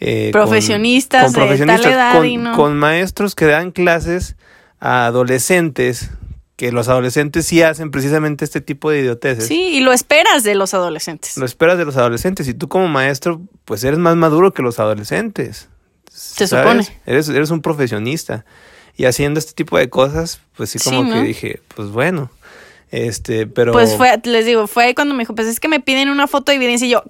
Eh, 0.00 0.30
con- 0.32 0.42
Profesionistas 0.42 1.32
de 1.32 1.66
tal 1.66 1.84
edad 1.84 2.14
con, 2.16 2.26
y 2.26 2.36
no. 2.36 2.54
con 2.56 2.76
maestros 2.76 3.34
que 3.34 3.46
dan 3.46 3.70
clases 3.72 4.36
a 4.80 5.06
adolescentes, 5.06 6.10
que 6.56 6.72
los 6.72 6.88
adolescentes 6.88 7.46
sí 7.46 7.62
hacen 7.62 7.90
precisamente 7.90 8.44
este 8.44 8.60
tipo 8.60 8.90
de 8.90 9.00
idioteces. 9.00 9.46
Sí, 9.46 9.60
y 9.74 9.80
lo 9.80 9.92
esperas 9.92 10.42
de 10.44 10.54
los 10.54 10.74
adolescentes. 10.74 11.36
Lo 11.36 11.44
esperas 11.46 11.78
de 11.78 11.84
los 11.84 11.96
adolescentes 11.96 12.48
y 12.48 12.54
tú 12.54 12.68
como 12.68 12.88
maestro, 12.88 13.40
pues 13.64 13.84
eres 13.84 13.98
más 13.98 14.16
maduro 14.16 14.52
que 14.52 14.62
los 14.62 14.78
adolescentes. 14.78 15.68
Se 16.12 16.46
¿sabes? 16.48 16.64
supone. 16.86 17.00
Eres, 17.06 17.28
eres 17.28 17.50
un 17.50 17.60
profesionista. 17.62 18.44
Y 18.96 19.04
haciendo 19.04 19.38
este 19.38 19.52
tipo 19.52 19.78
de 19.78 19.88
cosas, 19.88 20.40
pues 20.56 20.70
sí 20.70 20.80
Sí, 20.80 20.90
como 20.90 21.12
que 21.12 21.22
dije, 21.22 21.60
pues 21.76 21.90
bueno. 21.90 22.30
Este, 22.90 23.46
pero. 23.46 23.72
Pues 23.72 23.96
fue, 23.96 24.18
les 24.24 24.46
digo, 24.46 24.66
fue 24.66 24.94
cuando 24.94 25.14
me 25.14 25.22
dijo, 25.22 25.34
pues 25.34 25.46
es 25.46 25.60
que 25.60 25.68
me 25.68 25.80
piden 25.80 26.08
una 26.08 26.26
foto 26.26 26.52
de 26.52 26.56
evidencia. 26.56 26.86
Y 26.86 26.90
yo, 26.90 27.02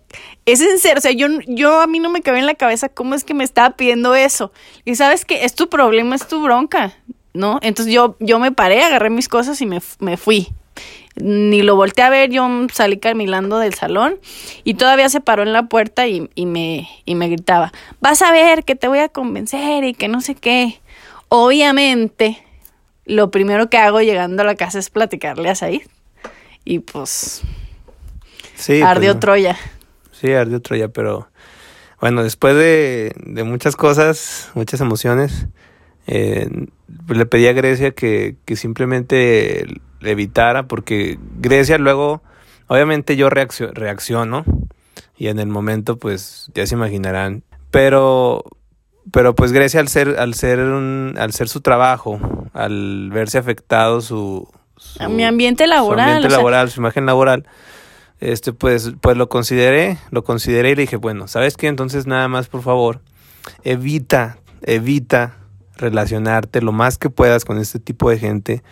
es 0.45 0.61
en 0.61 0.79
serio, 0.79 0.99
o 0.99 1.01
sea, 1.01 1.13
yo, 1.13 1.29
yo 1.47 1.81
a 1.81 1.87
mí 1.87 2.01
no 2.01 2.11
me 2.11 2.21
cabía 2.21 2.41
en 2.41 2.47
la 2.47 2.55
cabeza 2.55 2.89
cómo 2.89 3.15
es 3.15 3.25
que 3.25 3.35
me 3.35 3.45
estaba 3.45 3.77
pidiendo 3.77 4.15
eso. 4.15 4.53
Y 4.85 4.97
sabes 4.97 5.25
que 5.25 5.45
es 5.45 5.55
tu 5.55 5.69
problema, 5.69 6.17
es 6.17 6.27
tu 6.27 6.43
bronca, 6.43 6.95
¿no? 7.33 7.61
Entonces 7.63 7.95
yo, 7.95 8.17
yo 8.19 8.39
me 8.39 8.51
paré, 8.51 8.83
agarré 8.83 9.11
mis 9.11 9.29
cosas 9.29 9.61
y 9.61 9.67
me, 9.67 9.81
me 10.01 10.17
fui. 10.17 10.49
Ni 11.15 11.63
lo 11.63 11.75
volteé 11.75 12.05
a 12.05 12.11
ver, 12.11 12.31
yo 12.31 12.49
salí 12.73 12.99
caminando 12.99 13.59
del 13.59 13.75
salón 13.75 14.19
y 14.63 14.75
todavía 14.75 15.09
se 15.09 15.21
paró 15.21 15.43
en 15.43 15.53
la 15.53 15.65
puerta 15.65 16.07
y, 16.07 16.31
y, 16.37 16.47
me, 16.47 16.89
y 17.05 17.17
me 17.17 17.29
gritaba, 17.29 17.73
vas 18.01 18.23
a 18.23 18.31
ver 18.31 18.65
que 18.65 18.77
te 18.77 18.87
voy 18.87 19.01
a 19.01 19.09
convencer 19.09 19.83
y 19.83 19.95
que 19.95 20.07
no 20.07 20.21
sé 20.21 20.37
qué. 20.37 20.81
Obviamente, 21.29 22.41
lo 23.09 23.31
primero 23.31 23.69
que 23.69 23.79
hago 23.79 24.01
llegando 24.01 24.43
a 24.43 24.47
la 24.47 24.55
casa 24.55 24.79
es 24.79 24.91
platicarle 24.91 25.51
a 25.51 25.55
Said. 25.55 25.83
Y 26.65 26.81
pues. 26.81 27.43
Sí. 28.55 28.83
Ardió 28.83 29.13
pues, 29.13 29.17
no. 29.17 29.21
Troya. 29.21 29.57
Sí, 30.13 30.33
ardió 30.33 30.61
Troya, 30.61 30.89
pero. 30.89 31.29
Bueno, 32.01 32.23
después 32.23 32.55
de, 32.55 33.13
de 33.25 33.43
muchas 33.43 33.75
cosas, 33.75 34.51
muchas 34.55 34.81
emociones, 34.81 35.49
eh, 36.07 36.49
le 37.09 37.27
pedí 37.27 37.49
a 37.49 37.53
Grecia 37.53 37.91
que, 37.91 38.37
que 38.45 38.55
simplemente 38.55 39.67
le 39.99 40.11
evitara, 40.13 40.69
porque 40.69 41.19
Grecia 41.41 41.77
luego, 41.77 42.23
obviamente 42.69 43.17
yo 43.17 43.31
reaccio, 43.31 43.73
reacciono, 43.73 44.45
y 45.17 45.27
en 45.27 45.41
el 45.41 45.49
momento, 45.49 45.97
pues 45.97 46.51
ya 46.55 46.65
se 46.67 46.77
imaginarán. 46.77 47.43
Pero 47.73 48.45
pero 49.13 49.35
pues 49.35 49.53
Grecia 49.53 49.81
al 49.81 49.89
ser 49.89 50.17
al 50.19 50.35
ser 50.35 50.61
un, 50.61 51.15
al 51.19 51.33
ser 51.33 51.49
su 51.49 51.61
trabajo 51.61 52.21
al 52.53 53.11
verse 53.11 53.39
afectado 53.39 54.01
su, 54.01 54.49
mi 55.09 55.25
ambiente 55.25 55.67
laboral 55.67 55.99
su 55.99 56.03
ambiente 56.03 56.27
o 56.27 56.31
sea, 56.31 56.39
laboral 56.39 56.71
su 56.71 56.81
imagen 56.81 57.07
laboral 57.07 57.47
este 58.21 58.53
pues 58.53 58.93
pues 59.01 59.17
lo 59.17 59.29
consideré 59.29 59.99
lo 60.11 60.25
consideré 60.25 60.71
y 60.71 60.75
le 60.75 60.83
dije 60.83 60.97
bueno 60.97 61.29
sabes 61.29 61.57
qué 61.57 61.69
entonces 61.69 62.07
nada 62.07 62.29
más 62.29 62.49
por 62.49 62.63
favor 62.63 63.01
evita 63.65 64.39
evita 64.63 65.37
relacionarte 65.77 66.61
lo 66.61 66.73
más 66.73 66.99
que 66.99 67.11
puedas 67.11 67.45
con 67.45 67.59
este 67.59 67.79
tipo 67.79 68.11
de 68.11 68.19
gente 68.19 68.63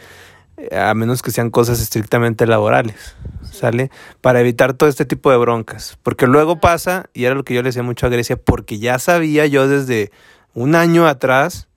a 0.72 0.94
menos 0.94 1.22
que 1.22 1.30
sean 1.30 1.50
cosas 1.50 1.80
estrictamente 1.80 2.46
laborales, 2.46 3.14
¿sale? 3.50 3.90
Para 4.20 4.40
evitar 4.40 4.74
todo 4.74 4.88
este 4.88 5.04
tipo 5.04 5.30
de 5.30 5.36
broncas. 5.36 5.98
Porque 6.02 6.26
luego 6.26 6.60
pasa, 6.60 7.06
y 7.14 7.24
era 7.24 7.34
lo 7.34 7.44
que 7.44 7.54
yo 7.54 7.62
le 7.62 7.68
decía 7.68 7.82
mucho 7.82 8.06
a 8.06 8.08
Grecia, 8.08 8.36
porque 8.36 8.78
ya 8.78 8.98
sabía 8.98 9.46
yo 9.46 9.68
desde 9.68 10.10
un 10.54 10.74
año 10.74 11.06
atrás 11.06 11.68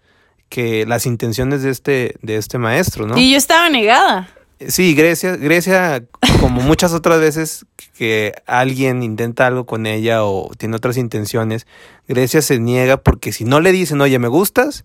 que 0.50 0.86
las 0.86 1.06
intenciones 1.06 1.62
de 1.62 1.70
este, 1.70 2.16
de 2.22 2.38
este 2.38 2.58
maestro, 2.58 3.06
¿no? 3.06 3.18
Y 3.18 3.32
yo 3.32 3.38
estaba 3.38 3.70
negada. 3.70 4.30
Sí, 4.68 4.94
Grecia, 4.94 5.38
Grecia, 5.38 6.04
como 6.42 6.62
muchas 6.62 6.94
otras 6.94 7.22
veces 7.22 7.66
que 7.98 8.34
alguien 8.46 9.04
intenta 9.04 9.48
algo 9.48 9.66
con 9.66 9.86
ella 9.86 10.26
o 10.26 10.52
tiene 10.58 10.76
otras 10.76 10.98
intenciones, 10.98 11.66
Grecia 12.10 12.42
se 12.42 12.60
niega 12.60 12.98
porque 12.98 13.32
si 13.32 13.46
no 13.46 13.62
le 13.62 13.72
dicen, 13.72 14.02
oye, 14.02 14.20
me 14.20 14.28
gustas, 14.28 14.84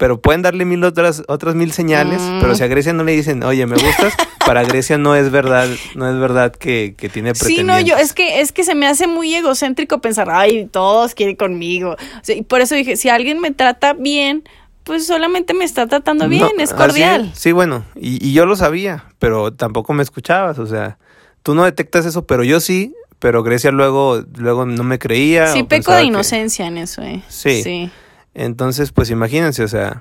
pero 0.00 0.18
pueden 0.18 0.40
darle 0.40 0.64
mil 0.64 0.82
otras, 0.82 1.24
otras 1.28 1.54
mil 1.54 1.72
señales, 1.72 2.22
mm. 2.22 2.40
pero 2.40 2.54
si 2.54 2.62
a 2.62 2.68
Grecia 2.68 2.94
no 2.94 3.04
le 3.04 3.12
dicen, 3.12 3.42
oye, 3.42 3.66
me 3.66 3.74
gustas, 3.76 4.14
para 4.46 4.62
Grecia 4.64 4.96
no 4.96 5.14
es 5.14 5.30
verdad, 5.30 5.68
no 5.94 6.08
es 6.08 6.18
verdad 6.18 6.52
que, 6.52 6.94
que 6.96 7.10
tiene 7.10 7.32
pretendientes. 7.32 7.76
Sí, 7.76 7.84
no, 7.84 7.86
yo, 7.86 8.02
es 8.02 8.14
que, 8.14 8.40
es 8.40 8.50
que 8.50 8.64
se 8.64 8.74
me 8.74 8.86
hace 8.86 9.06
muy 9.06 9.34
egocéntrico 9.34 10.00
pensar, 10.00 10.30
ay, 10.30 10.64
todos 10.72 11.14
quieren 11.14 11.36
conmigo. 11.36 11.90
O 11.90 12.24
sea, 12.24 12.34
y 12.34 12.40
por 12.40 12.62
eso 12.62 12.74
dije, 12.76 12.96
si 12.96 13.10
alguien 13.10 13.40
me 13.40 13.50
trata 13.50 13.92
bien, 13.92 14.42
pues 14.84 15.06
solamente 15.06 15.52
me 15.52 15.66
está 15.66 15.86
tratando 15.86 16.30
bien, 16.30 16.48
no, 16.56 16.62
es 16.62 16.72
cordial. 16.72 17.30
Sí, 17.34 17.52
bueno, 17.52 17.84
y, 17.94 18.26
y 18.26 18.32
yo 18.32 18.46
lo 18.46 18.56
sabía, 18.56 19.04
pero 19.18 19.52
tampoco 19.52 19.92
me 19.92 20.02
escuchabas, 20.02 20.58
o 20.58 20.66
sea, 20.66 20.96
tú 21.42 21.54
no 21.54 21.64
detectas 21.64 22.06
eso, 22.06 22.24
pero 22.24 22.42
yo 22.42 22.60
sí, 22.60 22.94
pero 23.18 23.42
Grecia 23.42 23.70
luego, 23.70 24.24
luego 24.38 24.64
no 24.64 24.82
me 24.82 24.98
creía. 24.98 25.48
Sí, 25.48 25.62
peco 25.62 25.92
de 25.92 26.04
inocencia 26.04 26.64
que... 26.64 26.68
en 26.70 26.78
eso, 26.78 27.02
eh. 27.02 27.22
Sí. 27.28 27.62
sí. 27.62 27.90
Entonces, 28.34 28.92
pues 28.92 29.10
imagínense, 29.10 29.62
o 29.64 29.68
sea, 29.68 30.00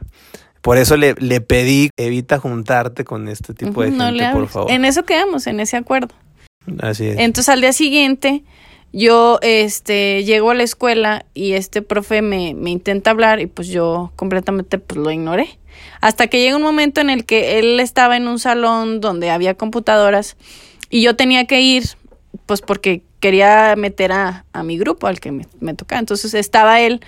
por 0.62 0.78
eso 0.78 0.98
le, 0.98 1.16
le 1.20 1.42
pedí, 1.42 1.90
evita 1.98 2.38
juntarte 2.38 3.06
con 3.06 3.28
este 3.28 3.54
tipo 3.54 3.82
de 3.82 3.92
no 3.92 4.06
gente, 4.06 4.24
le 4.24 4.32
por 4.32 4.48
favor. 4.48 4.72
En 4.72 4.86
eso 4.86 5.04
quedamos, 5.04 5.48
en 5.48 5.60
ese 5.60 5.78
acuerdo. 5.78 6.14
Así 6.82 7.08
es. 7.08 7.18
Entonces 7.18 7.50
al 7.50 7.62
día 7.62 7.74
siguiente, 7.74 8.44
yo 8.92 9.40
este 9.42 10.24
llego 10.24 10.52
a 10.52 10.56
la 10.56 10.64
escuela 10.64 11.26
y 11.34 11.54
este 11.54 11.82
profe 11.82 12.22
me, 12.22 12.54
me 12.54 12.72
intenta 12.72 13.12
hablar 13.12 13.40
y 13.40 13.48
pues 13.48 13.68
yo 13.70 14.12
completamente 14.16 14.80
pues 14.80 15.00
lo 15.00 15.10
ignoré. 15.12 15.58
Hasta 16.02 16.28
que 16.28 16.42
llega 16.42 16.58
un 16.58 16.62
momento 16.62 17.00
en 17.00 17.10
el 17.10 17.26
que 17.26 17.60
él 17.60 17.80
estaba 17.80 18.18
en 18.18 18.28
un 18.28 18.40
salón 18.40 19.00
donde 19.00 19.30
había 19.30 19.54
computadoras 19.54 20.36
y 20.90 21.02
yo 21.02 21.16
tenía 21.16 21.46
que 21.46 21.62
ir, 21.62 21.86
pues 22.46 22.62
porque 22.62 23.02
quería 23.22 23.76
meter 23.78 24.12
a, 24.12 24.46
a 24.52 24.64
mi 24.64 24.78
grupo 24.78 25.08
al 25.08 25.20
que 25.20 25.32
me, 25.32 25.48
me 25.60 25.74
tocaba. 25.74 26.00
Entonces 26.00 26.34
estaba 26.34 26.82
él 26.82 27.02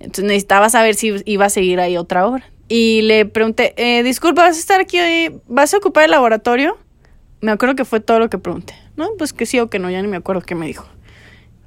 entonces 0.00 0.24
necesitaba 0.24 0.70
saber 0.70 0.94
si 0.94 1.14
iba 1.24 1.46
a 1.46 1.50
seguir 1.50 1.80
ahí 1.80 1.96
otra 1.96 2.26
hora. 2.26 2.44
Y 2.68 3.02
le 3.02 3.24
pregunté, 3.24 3.74
eh, 3.76 4.02
disculpa, 4.02 4.42
¿vas 4.42 4.56
a 4.56 4.60
estar 4.60 4.80
aquí 4.80 5.00
hoy? 5.00 5.40
¿Vas 5.48 5.72
a 5.72 5.78
ocupar 5.78 6.04
el 6.04 6.10
laboratorio? 6.10 6.76
Me 7.40 7.50
acuerdo 7.50 7.74
que 7.74 7.84
fue 7.84 8.00
todo 8.00 8.18
lo 8.18 8.28
que 8.28 8.38
pregunté. 8.38 8.74
No, 8.96 9.10
pues 9.16 9.32
que 9.32 9.46
sí 9.46 9.58
o 9.58 9.70
que 9.70 9.78
no, 9.78 9.90
ya 9.90 10.02
ni 10.02 10.08
me 10.08 10.16
acuerdo 10.16 10.42
qué 10.42 10.54
me 10.54 10.66
dijo. 10.66 10.86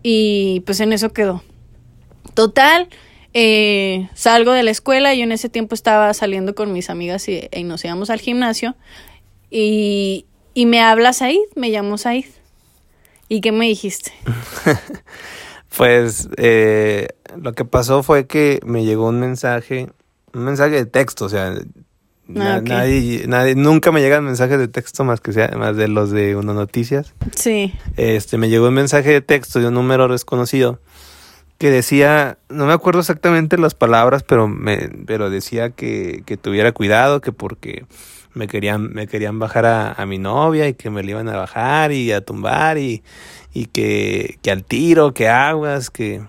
Y 0.03 0.61
pues 0.65 0.79
en 0.79 0.93
eso 0.93 1.11
quedó. 1.11 1.43
Total, 2.33 2.87
eh, 3.33 4.09
salgo 4.13 4.51
de 4.51 4.63
la 4.63 4.71
escuela, 4.71 5.13
yo 5.15 5.23
en 5.23 5.31
ese 5.31 5.49
tiempo 5.49 5.73
estaba 5.73 6.13
saliendo 6.13 6.55
con 6.55 6.71
mis 6.71 6.89
amigas 6.89 7.27
y, 7.27 7.49
y 7.51 7.63
nos 7.63 7.83
íbamos 7.83 8.09
al 8.09 8.19
gimnasio. 8.19 8.75
Y, 9.49 10.25
y 10.53 10.65
me 10.65 10.81
habla 10.81 11.13
Said, 11.13 11.39
me 11.55 11.71
llamó 11.71 11.97
Said. 11.97 12.25
¿Y 13.27 13.41
qué 13.41 13.51
me 13.51 13.65
dijiste? 13.65 14.11
Pues 15.77 16.29
eh, 16.37 17.07
lo 17.37 17.53
que 17.53 17.65
pasó 17.65 18.03
fue 18.03 18.27
que 18.27 18.59
me 18.65 18.83
llegó 18.83 19.07
un 19.07 19.19
mensaje, 19.19 19.89
un 20.33 20.43
mensaje 20.43 20.75
de 20.75 20.85
texto, 20.85 21.25
o 21.25 21.29
sea, 21.29 21.55
Ah, 22.39 22.61
nadie, 22.63 23.25
nadie, 23.27 23.55
nunca 23.55 23.91
me 23.91 23.99
llegan 24.01 24.23
mensajes 24.23 24.57
de 24.57 24.67
texto 24.67 25.03
más 25.03 25.19
que 25.19 25.33
sea, 25.33 25.49
más 25.57 25.75
de 25.75 25.87
los 25.87 26.11
de 26.11 26.35
Uno 26.35 26.53
Noticias. 26.53 27.13
Sí. 27.35 27.73
Este, 27.97 28.37
me 28.37 28.49
llegó 28.49 28.67
un 28.67 28.73
mensaje 28.73 29.09
de 29.11 29.21
texto 29.21 29.59
de 29.59 29.67
un 29.67 29.73
número 29.73 30.07
desconocido 30.07 30.79
que 31.57 31.69
decía, 31.69 32.37
no 32.49 32.65
me 32.65 32.73
acuerdo 32.73 33.01
exactamente 33.01 33.57
las 33.57 33.75
palabras, 33.75 34.23
pero 34.23 34.47
me, 34.47 34.89
pero 35.05 35.29
decía 35.29 35.71
que, 35.71 36.23
que 36.25 36.37
tuviera 36.37 36.71
cuidado, 36.71 37.21
que 37.21 37.31
porque 37.31 37.85
me 38.33 38.47
querían, 38.47 38.93
me 38.93 39.07
querían 39.07 39.39
bajar 39.39 39.65
a, 39.65 39.91
a 39.93 40.05
mi 40.05 40.17
novia 40.17 40.67
y 40.67 40.73
que 40.73 40.89
me 40.89 41.03
le 41.03 41.11
iban 41.11 41.29
a 41.29 41.37
bajar 41.37 41.91
y 41.91 42.11
a 42.11 42.21
tumbar 42.21 42.77
y, 42.77 43.03
y 43.53 43.65
que, 43.65 44.37
que 44.41 44.51
al 44.51 44.63
tiro, 44.63 45.13
que 45.13 45.27
aguas, 45.27 45.89
que... 45.89 46.21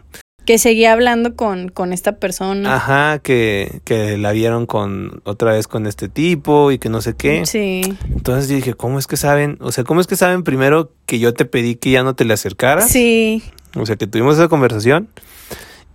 Que 0.44 0.58
seguía 0.58 0.92
hablando 0.92 1.36
con, 1.36 1.68
con 1.68 1.92
esta 1.92 2.16
persona. 2.16 2.74
Ajá, 2.74 3.20
que, 3.20 3.80
que 3.84 4.18
la 4.18 4.32
vieron 4.32 4.66
con 4.66 5.22
otra 5.22 5.52
vez 5.52 5.68
con 5.68 5.86
este 5.86 6.08
tipo 6.08 6.72
y 6.72 6.78
que 6.78 6.88
no 6.88 7.00
sé 7.00 7.14
qué. 7.14 7.46
Sí. 7.46 7.96
Entonces 8.10 8.50
yo 8.50 8.56
dije, 8.56 8.74
¿cómo 8.74 8.98
es 8.98 9.06
que 9.06 9.16
saben? 9.16 9.56
O 9.60 9.70
sea, 9.70 9.84
¿cómo 9.84 10.00
es 10.00 10.08
que 10.08 10.16
saben 10.16 10.42
primero 10.42 10.90
que 11.06 11.20
yo 11.20 11.32
te 11.32 11.44
pedí 11.44 11.76
que 11.76 11.92
ya 11.92 12.02
no 12.02 12.16
te 12.16 12.24
le 12.24 12.34
acercaras? 12.34 12.90
Sí. 12.90 13.40
O 13.76 13.86
sea, 13.86 13.94
que 13.94 14.08
tuvimos 14.08 14.34
esa 14.34 14.48
conversación. 14.48 15.08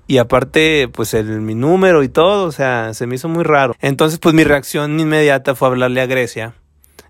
Y 0.07 0.19
aparte, 0.19 0.87
pues 0.87 1.13
el, 1.13 1.41
mi 1.41 1.53
número 1.53 2.01
y 2.01 2.09
todo, 2.09 2.45
o 2.45 2.51
sea, 2.51 2.93
se 2.93 3.07
me 3.07 3.15
hizo 3.15 3.27
muy 3.27 3.43
raro. 3.43 3.75
Entonces, 3.81 4.19
pues 4.19 4.33
mi 4.33 4.45
reacción 4.45 4.97
inmediata 4.99 5.53
fue 5.53 5.67
hablarle 5.67 5.99
a 5.99 6.05
Grecia, 6.05 6.53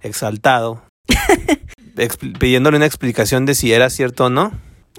exaltado, 0.01 0.83
pidiéndole 2.39 2.77
una 2.77 2.87
explicación 2.87 3.45
de 3.45 3.53
si 3.53 3.71
era 3.71 3.91
cierto 3.91 4.25
o 4.25 4.29
no. 4.29 4.51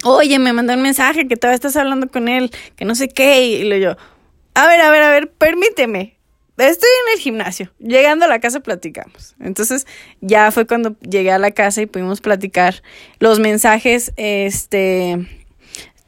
Oye, 0.05 0.39
me 0.39 0.53
mandó 0.53 0.73
un 0.73 0.81
mensaje 0.81 1.27
que 1.27 1.35
todavía 1.35 1.55
estás 1.55 1.75
hablando 1.75 2.07
con 2.07 2.29
él, 2.29 2.51
que 2.77 2.85
no 2.85 2.95
sé 2.95 3.09
qué, 3.09 3.45
y 3.45 3.63
le 3.65 3.81
yo, 3.81 3.97
a 4.53 4.67
ver, 4.67 4.79
a 4.81 4.89
ver, 4.91 5.03
a 5.03 5.11
ver, 5.11 5.31
permíteme. 5.31 6.17
Estoy 6.57 6.89
en 7.07 7.13
el 7.13 7.21
gimnasio. 7.21 7.71
Llegando 7.79 8.25
a 8.25 8.27
la 8.27 8.39
casa 8.39 8.59
platicamos. 8.59 9.35
Entonces, 9.39 9.87
ya 10.19 10.51
fue 10.51 10.67
cuando 10.67 10.97
llegué 10.99 11.31
a 11.31 11.39
la 11.39 11.51
casa 11.51 11.81
y 11.81 11.85
pudimos 11.85 12.19
platicar 12.19 12.81
los 13.19 13.39
mensajes, 13.39 14.11
este, 14.17 15.25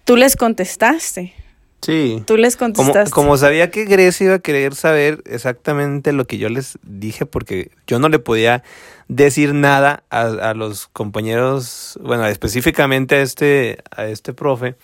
tú 0.03 0.17
les 0.17 0.36
contestaste. 0.36 1.33
Sí. 1.81 2.23
Tú 2.25 2.38
les 2.38 2.57
contestaste. 2.57 3.11
Como, 3.11 3.27
como, 3.27 3.38
sabía 3.38 3.71
que 3.71 3.85
Grecia 3.85 4.25
iba 4.25 4.35
a 4.35 4.39
querer 4.39 4.75
saber 4.75 5.23
exactamente 5.25 6.13
lo 6.13 6.25
que 6.25 6.38
yo 6.38 6.50
les 6.50 6.77
dije, 6.83 7.25
porque 7.25 7.71
yo 7.88 7.97
no 7.97 8.07
le 8.07 8.19
podía 8.19 8.63
decir 9.07 9.53
nada 9.53 10.03
a, 10.09 10.21
a, 10.21 10.53
los 10.53 10.88
compañeros, 10.88 12.00
bueno, 12.01 12.25
específicamente 12.27 13.15
a 13.15 13.21
este, 13.21 13.79
a 13.89 14.05
este 14.05 14.33
profe, 14.33 14.75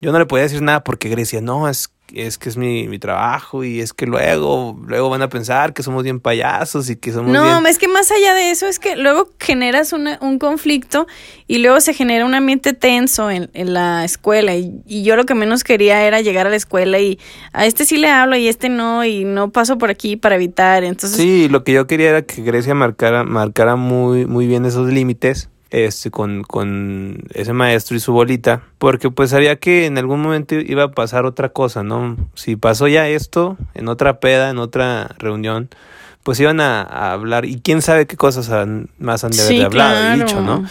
yo 0.00 0.12
no 0.12 0.18
le 0.18 0.26
podía 0.26 0.44
decir 0.44 0.62
nada 0.62 0.84
porque 0.84 1.08
Grecia, 1.08 1.40
no, 1.40 1.68
es 1.68 1.90
es 2.14 2.38
que 2.38 2.48
es 2.48 2.56
mi, 2.56 2.88
mi 2.88 2.98
trabajo 2.98 3.64
y 3.64 3.80
es 3.80 3.92
que 3.92 4.06
luego, 4.06 4.78
luego 4.86 5.10
van 5.10 5.22
a 5.22 5.28
pensar 5.28 5.74
que 5.74 5.82
somos 5.82 6.02
bien 6.02 6.20
payasos 6.20 6.88
y 6.90 6.96
que 6.96 7.12
somos 7.12 7.30
No, 7.30 7.66
es 7.66 7.78
que 7.78 7.88
más 7.88 8.10
allá 8.10 8.34
de 8.34 8.50
eso 8.50 8.66
es 8.66 8.78
que 8.78 8.96
luego 8.96 9.30
generas 9.38 9.92
un 9.92 10.38
conflicto 10.38 11.06
y 11.46 11.58
luego 11.58 11.80
se 11.80 11.94
genera 11.94 12.24
un 12.24 12.34
ambiente 12.34 12.72
tenso 12.72 13.30
en, 13.30 13.50
en 13.54 13.74
la 13.74 14.04
escuela 14.04 14.54
y, 14.54 14.72
y, 14.86 15.02
yo 15.02 15.16
lo 15.16 15.24
que 15.24 15.34
menos 15.34 15.64
quería 15.64 16.02
era 16.04 16.20
llegar 16.20 16.46
a 16.46 16.50
la 16.50 16.56
escuela 16.56 16.98
y 16.98 17.18
a 17.52 17.66
este 17.66 17.84
sí 17.84 17.96
le 17.96 18.08
hablo 18.08 18.36
y 18.36 18.46
a 18.46 18.50
este 18.50 18.68
no 18.68 19.04
y 19.04 19.24
no 19.24 19.50
paso 19.50 19.78
por 19.78 19.90
aquí 19.90 20.16
para 20.16 20.36
evitar, 20.36 20.84
entonces... 20.84 21.16
Sí, 21.18 21.48
lo 21.48 21.64
que 21.64 21.72
yo 21.72 21.86
quería 21.86 22.10
era 22.10 22.22
que 22.22 22.42
Grecia 22.42 22.74
marcara, 22.74 23.24
marcara 23.24 23.76
muy, 23.76 24.26
muy 24.26 24.46
bien 24.46 24.64
esos 24.64 24.88
límites 24.92 25.50
este, 25.70 26.10
con, 26.10 26.42
con 26.44 27.24
ese 27.34 27.52
maestro 27.52 27.96
y 27.96 28.00
su 28.00 28.12
bolita, 28.12 28.62
porque 28.78 29.10
pues 29.10 29.30
sabía 29.30 29.56
que 29.56 29.86
en 29.86 29.98
algún 29.98 30.20
momento 30.20 30.54
iba 30.54 30.84
a 30.84 30.90
pasar 30.92 31.26
otra 31.26 31.50
cosa, 31.50 31.82
¿no? 31.82 32.16
Si 32.34 32.56
pasó 32.56 32.88
ya 32.88 33.08
esto, 33.08 33.56
en 33.74 33.88
otra 33.88 34.20
peda, 34.20 34.50
en 34.50 34.58
otra 34.58 35.14
reunión, 35.18 35.68
pues 36.22 36.40
iban 36.40 36.60
a, 36.60 37.12
hablar, 37.12 37.44
y 37.44 37.60
quién 37.60 37.82
sabe 37.82 38.06
qué 38.06 38.16
cosas 38.16 38.48
más 38.98 39.24
han 39.24 39.30
de 39.30 39.42
haber 39.42 39.64
hablado 39.64 40.14
y 40.14 40.20
dicho, 40.20 40.40
¿no? 40.40 40.64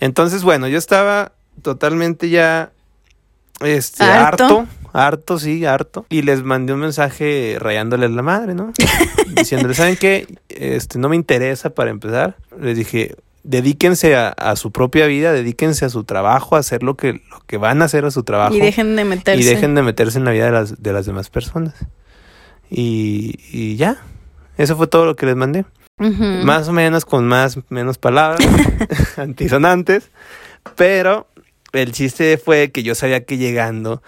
Entonces, 0.00 0.42
bueno, 0.42 0.68
yo 0.68 0.78
estaba 0.78 1.32
totalmente 1.62 2.28
ya 2.28 2.70
este, 3.60 4.04
harto. 4.04 4.66
harto, 4.92 5.38
sí, 5.38 5.64
harto. 5.64 6.06
Y 6.08 6.22
les 6.22 6.42
mandé 6.42 6.72
un 6.72 6.80
mensaje 6.80 7.56
rayándoles 7.58 8.10
la 8.10 8.22
madre, 8.22 8.54
¿no? 8.54 8.72
Diciéndoles, 9.28 9.76
¿saben 9.76 9.96
qué? 9.96 10.26
Este, 10.48 10.98
no 10.98 11.08
me 11.08 11.16
interesa 11.16 11.70
para 11.70 11.90
empezar. 11.90 12.36
Les 12.60 12.76
dije, 12.76 13.16
dedíquense 13.46 14.16
a, 14.16 14.56
su 14.56 14.72
propia 14.72 15.06
vida, 15.06 15.32
dedíquense 15.32 15.84
a 15.84 15.88
su 15.88 16.04
trabajo, 16.04 16.56
a 16.56 16.58
hacer 16.58 16.82
lo 16.82 16.96
que, 16.96 17.22
lo 17.30 17.40
que 17.46 17.56
van 17.56 17.80
a 17.80 17.86
hacer 17.86 18.04
a 18.04 18.10
su 18.10 18.24
trabajo. 18.24 18.54
Y 18.54 18.60
dejen 18.60 18.96
de 18.96 19.04
meterse. 19.04 19.40
Y 19.40 19.44
dejen 19.44 19.74
de 19.74 19.82
meterse 19.82 20.18
en 20.18 20.24
la 20.24 20.32
vida 20.32 20.46
de 20.46 20.52
las, 20.52 20.82
de 20.82 20.92
las 20.92 21.06
demás 21.06 21.30
personas. 21.30 21.74
Y, 22.68 23.38
y 23.52 23.76
ya, 23.76 23.98
eso 24.58 24.76
fue 24.76 24.88
todo 24.88 25.06
lo 25.06 25.16
que 25.16 25.26
les 25.26 25.36
mandé. 25.36 25.64
Más 25.98 26.68
o 26.68 26.72
menos 26.74 27.06
con 27.06 27.26
más, 27.26 27.58
menos 27.70 27.96
palabras, 27.96 28.46
antisonantes, 29.16 30.10
pero 30.74 31.26
el 31.72 31.92
chiste 31.92 32.36
fue 32.36 32.70
que 32.70 32.82
yo 32.82 32.94
sabía 32.94 33.24
que 33.24 33.38
llegando 33.38 34.02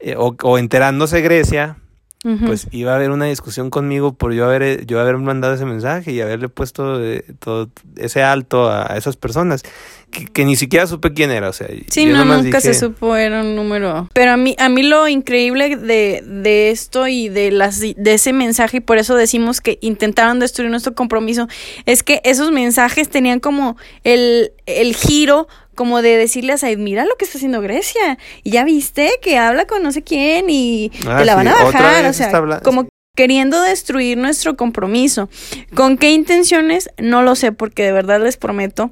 eh, 0.00 0.16
o, 0.18 0.36
o 0.42 0.58
enterándose 0.58 1.22
Grecia, 1.22 1.78
pues 2.22 2.68
iba 2.70 2.92
a 2.92 2.96
haber 2.96 3.12
una 3.12 3.24
discusión 3.24 3.70
conmigo 3.70 4.12
por 4.12 4.34
yo 4.34 4.44
haber, 4.44 4.84
yo 4.84 5.00
haber 5.00 5.16
mandado 5.16 5.54
ese 5.54 5.64
mensaje 5.64 6.12
y 6.12 6.20
haberle 6.20 6.50
puesto 6.50 7.02
eh, 7.02 7.24
todo 7.38 7.70
ese 7.96 8.22
alto 8.22 8.70
a, 8.70 8.94
esas 8.98 9.16
personas 9.16 9.62
que, 10.10 10.44
ni 10.44 10.54
siquiera 10.56 10.86
supe 10.86 11.14
quién 11.14 11.30
era, 11.30 11.48
o 11.48 11.52
sea. 11.54 11.68
Sí, 11.88 12.04
no, 12.04 12.24
nunca 12.24 12.60
se 12.60 12.74
supo, 12.74 13.16
era 13.16 13.40
un 13.40 13.56
número. 13.56 14.10
Pero 14.12 14.32
a 14.32 14.36
mí, 14.36 14.54
a 14.58 14.68
mí 14.68 14.82
lo 14.82 15.08
increíble 15.08 15.76
de, 15.76 16.22
de 16.26 16.70
esto 16.70 17.06
y 17.06 17.30
de, 17.30 17.52
las, 17.52 17.80
de 17.80 17.96
ese 18.12 18.34
mensaje, 18.34 18.78
y 18.78 18.80
por 18.80 18.98
eso 18.98 19.14
decimos 19.14 19.62
que 19.62 19.78
intentaron 19.80 20.40
destruir 20.40 20.70
nuestro 20.70 20.94
compromiso, 20.94 21.48
es 21.86 22.02
que 22.02 22.20
esos 22.24 22.50
mensajes 22.50 23.08
tenían 23.08 23.40
como 23.40 23.78
el, 24.04 24.52
el 24.66 24.94
giro 24.94 25.48
como 25.80 26.02
de 26.02 26.18
decirle 26.18 26.52
a 26.52 26.58
Said, 26.58 26.76
mira 26.76 27.06
lo 27.06 27.16
que 27.16 27.24
está 27.24 27.38
haciendo 27.38 27.62
Grecia, 27.62 28.18
y 28.42 28.50
ya 28.50 28.64
viste 28.64 29.12
que 29.22 29.38
habla 29.38 29.66
con 29.66 29.82
no 29.82 29.92
sé 29.92 30.02
quién 30.02 30.50
y 30.50 30.92
ah, 31.06 31.16
te 31.16 31.24
la 31.24 31.34
van 31.34 31.48
a 31.48 31.54
bajar, 31.54 32.04
o 32.04 32.12
sea, 32.12 32.60
como 32.62 32.86
queriendo 33.16 33.62
destruir 33.62 34.18
nuestro 34.18 34.58
compromiso. 34.58 35.30
¿Con 35.74 35.96
qué 35.96 36.12
intenciones? 36.12 36.90
No 36.98 37.22
lo 37.22 37.34
sé, 37.34 37.52
porque 37.52 37.82
de 37.82 37.92
verdad 37.92 38.20
les 38.20 38.36
prometo 38.36 38.90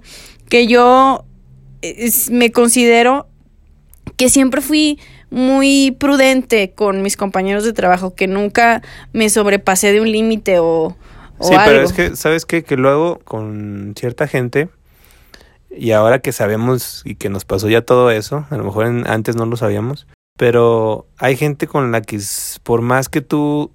que 0.48 0.66
yo 0.66 1.26
me 2.30 2.52
considero 2.52 3.28
que 4.16 4.30
siempre 4.30 4.62
fui 4.62 4.98
muy 5.28 5.94
prudente 6.00 6.72
con 6.74 7.02
mis 7.02 7.18
compañeros 7.18 7.64
de 7.64 7.74
trabajo, 7.74 8.14
que 8.14 8.28
nunca 8.28 8.80
me 9.12 9.28
sobrepasé 9.28 9.92
de 9.92 10.00
un 10.00 10.10
límite 10.10 10.58
o, 10.58 10.96
o, 11.36 11.48
sí, 11.48 11.54
pero 11.66 11.82
es 11.82 11.92
que, 11.92 12.16
¿sabes 12.16 12.46
qué? 12.46 12.64
Que 12.64 12.78
luego 12.78 13.20
con 13.26 13.92
cierta 13.94 14.26
gente 14.26 14.70
y 15.70 15.92
ahora 15.92 16.20
que 16.20 16.32
sabemos 16.32 17.02
y 17.04 17.14
que 17.14 17.28
nos 17.28 17.44
pasó 17.44 17.68
ya 17.68 17.82
todo 17.82 18.10
eso, 18.10 18.46
a 18.50 18.56
lo 18.56 18.64
mejor 18.64 18.86
antes 18.86 19.36
no 19.36 19.46
lo 19.46 19.56
sabíamos, 19.56 20.06
pero 20.36 21.06
hay 21.18 21.36
gente 21.36 21.66
con 21.66 21.92
la 21.92 22.00
que 22.00 22.20
por 22.62 22.80
más 22.82 23.08
que 23.08 23.20
tú, 23.20 23.72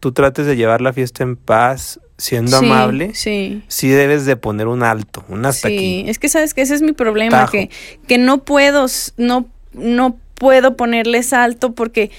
tú 0.00 0.12
trates 0.12 0.46
de 0.46 0.56
llevar 0.56 0.80
la 0.80 0.92
fiesta 0.92 1.22
en 1.22 1.36
paz, 1.36 2.00
siendo 2.18 2.56
amable, 2.56 3.14
sí. 3.14 3.62
sí 3.68 3.88
debes 3.88 4.24
de 4.24 4.36
poner 4.36 4.66
un 4.68 4.82
alto, 4.82 5.24
un 5.28 5.44
hasta 5.44 5.68
sí. 5.68 5.74
aquí. 5.74 6.04
Es 6.08 6.18
que 6.18 6.28
sabes 6.28 6.54
que 6.54 6.62
ese 6.62 6.74
es 6.74 6.82
mi 6.82 6.92
problema, 6.92 7.48
que, 7.50 7.70
que 8.08 8.18
no 8.18 8.38
puedo, 8.38 8.86
no, 9.16 9.46
no 9.72 10.18
puedo 10.38 10.76
ponerles 10.76 11.32
alto 11.32 11.72
porque, 11.72 12.10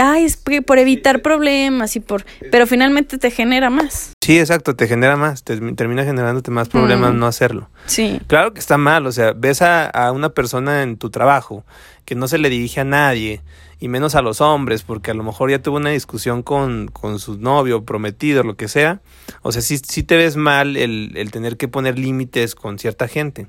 ay, 0.00 0.24
es 0.24 0.36
por 0.36 0.78
evitar 0.78 1.22
problemas 1.22 1.96
y 1.96 2.00
por, 2.00 2.24
pero 2.50 2.66
finalmente 2.66 3.18
te 3.18 3.30
genera 3.30 3.70
más. 3.70 4.12
Sí, 4.22 4.38
exacto, 4.38 4.74
te 4.76 4.86
genera 4.86 5.16
más, 5.16 5.42
te 5.42 5.58
termina 5.72 6.04
generándote 6.04 6.50
más 6.50 6.68
problemas 6.68 7.14
no 7.14 7.26
hacerlo. 7.26 7.68
Sí. 7.86 8.20
Claro 8.26 8.54
que 8.54 8.60
está 8.60 8.78
mal, 8.78 9.06
o 9.06 9.12
sea, 9.12 9.32
ves 9.32 9.62
a, 9.62 9.86
a 9.86 10.12
una 10.12 10.30
persona 10.30 10.82
en 10.82 10.96
tu 10.96 11.10
trabajo 11.10 11.64
que 12.04 12.14
no 12.14 12.28
se 12.28 12.38
le 12.38 12.48
dirige 12.48 12.80
a 12.80 12.84
nadie 12.84 13.40
y 13.82 13.88
menos 13.88 14.14
a 14.14 14.22
los 14.22 14.40
hombres, 14.40 14.84
porque 14.84 15.10
a 15.10 15.14
lo 15.14 15.24
mejor 15.24 15.50
ya 15.50 15.60
tuvo 15.60 15.76
una 15.76 15.90
discusión 15.90 16.44
con, 16.44 16.86
con 16.86 17.18
su 17.18 17.38
novio, 17.38 17.84
prometido, 17.84 18.44
lo 18.44 18.56
que 18.56 18.68
sea. 18.68 19.00
O 19.42 19.50
sea, 19.50 19.60
sí, 19.60 19.76
sí 19.78 20.04
te 20.04 20.16
ves 20.16 20.36
mal 20.36 20.76
el, 20.76 21.10
el 21.16 21.32
tener 21.32 21.56
que 21.56 21.66
poner 21.66 21.98
límites 21.98 22.54
con 22.54 22.78
cierta 22.78 23.08
gente. 23.08 23.48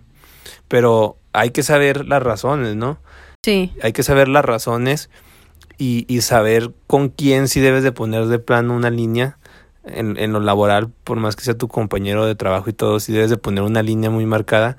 Pero 0.67 1.17
hay 1.33 1.51
que 1.51 1.61
saber 1.61 2.07
las 2.07 2.23
razones, 2.23 2.75
¿no? 2.75 2.97
Sí. 3.43 3.71
Hay 3.81 3.93
que 3.93 4.03
saber 4.03 4.27
las 4.29 4.43
razones 4.45 5.09
y, 5.77 6.21
saber 6.21 6.71
con 6.87 7.09
quién 7.09 7.49
sí 7.49 7.59
debes 7.59 7.83
de 7.83 7.91
poner 7.91 8.27
de 8.27 8.39
plano 8.39 8.73
una 8.73 8.89
línea 8.89 9.37
en, 9.83 10.17
en, 10.17 10.31
lo 10.31 10.39
laboral, 10.39 10.89
por 11.03 11.17
más 11.17 11.35
que 11.35 11.43
sea 11.43 11.57
tu 11.57 11.67
compañero 11.67 12.25
de 12.25 12.35
trabajo 12.35 12.69
y 12.69 12.73
todo, 12.73 13.01
sí 13.01 13.11
debes 13.11 13.29
de 13.29 13.37
poner 13.37 13.63
una 13.63 13.83
línea 13.83 14.09
muy 14.09 14.25
marcada, 14.25 14.77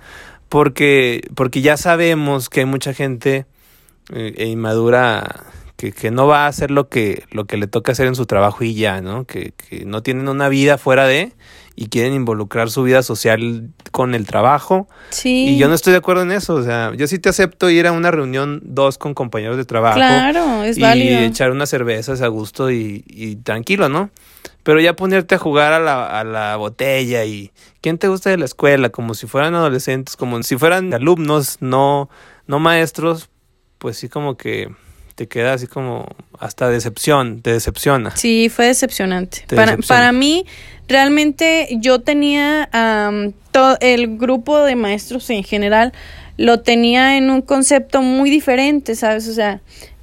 porque, 0.48 1.28
porque 1.34 1.60
ya 1.60 1.76
sabemos 1.76 2.48
que 2.48 2.60
hay 2.60 2.66
mucha 2.66 2.94
gente 2.94 3.44
eh, 4.12 4.34
e 4.38 4.46
inmadura 4.46 5.44
que, 5.76 5.92
que, 5.92 6.10
no 6.10 6.26
va 6.26 6.44
a 6.44 6.48
hacer 6.48 6.70
lo 6.70 6.88
que, 6.88 7.24
lo 7.30 7.44
que 7.44 7.58
le 7.58 7.66
toca 7.66 7.92
hacer 7.92 8.06
en 8.06 8.14
su 8.14 8.24
trabajo 8.24 8.64
y 8.64 8.74
ya, 8.74 9.02
¿no? 9.02 9.26
Que, 9.26 9.52
que 9.52 9.84
no 9.84 10.02
tienen 10.02 10.28
una 10.28 10.48
vida 10.48 10.78
fuera 10.78 11.06
de 11.06 11.32
y 11.76 11.88
quieren 11.88 12.14
involucrar 12.14 12.70
su 12.70 12.82
vida 12.82 13.02
social 13.02 13.70
con 13.90 14.14
el 14.14 14.26
trabajo. 14.26 14.88
Sí. 15.10 15.48
Y 15.48 15.58
yo 15.58 15.68
no 15.68 15.74
estoy 15.74 15.92
de 15.92 15.98
acuerdo 15.98 16.22
en 16.22 16.30
eso. 16.30 16.54
O 16.54 16.62
sea, 16.62 16.92
yo 16.94 17.06
sí 17.06 17.18
te 17.18 17.28
acepto 17.28 17.68
ir 17.70 17.86
a 17.86 17.92
una 17.92 18.10
reunión 18.10 18.60
dos 18.64 18.96
con 18.96 19.14
compañeros 19.14 19.56
de 19.56 19.64
trabajo. 19.64 19.96
Claro, 19.96 20.62
es 20.62 20.78
y 20.78 20.82
válido. 20.82 21.20
Y 21.20 21.24
echar 21.24 21.50
unas 21.50 21.68
cervezas 21.68 22.20
a 22.22 22.28
gusto 22.28 22.70
y, 22.70 23.04
y, 23.08 23.36
tranquilo, 23.36 23.88
¿no? 23.88 24.10
Pero 24.62 24.80
ya 24.80 24.94
ponerte 24.94 25.34
a 25.34 25.38
jugar 25.38 25.72
a 25.72 25.80
la, 25.80 26.20
a 26.20 26.24
la 26.24 26.56
botella 26.56 27.24
y 27.24 27.50
quién 27.80 27.98
te 27.98 28.08
gusta 28.08 28.30
de 28.30 28.38
la 28.38 28.44
escuela, 28.44 28.90
como 28.90 29.14
si 29.14 29.26
fueran 29.26 29.54
adolescentes, 29.54 30.16
como 30.16 30.42
si 30.42 30.56
fueran 30.56 30.94
alumnos, 30.94 31.58
no, 31.60 32.08
no 32.46 32.60
maestros, 32.60 33.30
pues 33.78 33.98
sí 33.98 34.08
como 34.08 34.36
que 34.36 34.70
te 35.14 35.28
queda 35.28 35.54
así 35.54 35.66
como 35.66 36.06
hasta 36.38 36.68
decepción, 36.68 37.40
te 37.40 37.52
decepciona. 37.52 38.14
Sí, 38.16 38.48
fue 38.48 38.66
decepcionante. 38.66 39.44
para, 39.54 39.76
para 39.76 40.12
mí, 40.12 40.46
realmente 40.88 41.68
yo 41.80 42.00
tenía 42.00 42.68
todo 43.52 43.76
el 43.80 44.18
grupo 44.18 44.62
de 44.64 44.76
maestros 44.76 45.30
en 45.30 45.44
general, 45.44 45.92
lo 46.36 46.60
tenía 46.60 47.16
en 47.16 47.30
un 47.30 47.42
concepto 47.42 48.02
muy 48.02 48.28
diferente, 48.28 48.96
¿sabes? 48.96 49.28
O 49.28 49.34
sea, 49.34 49.60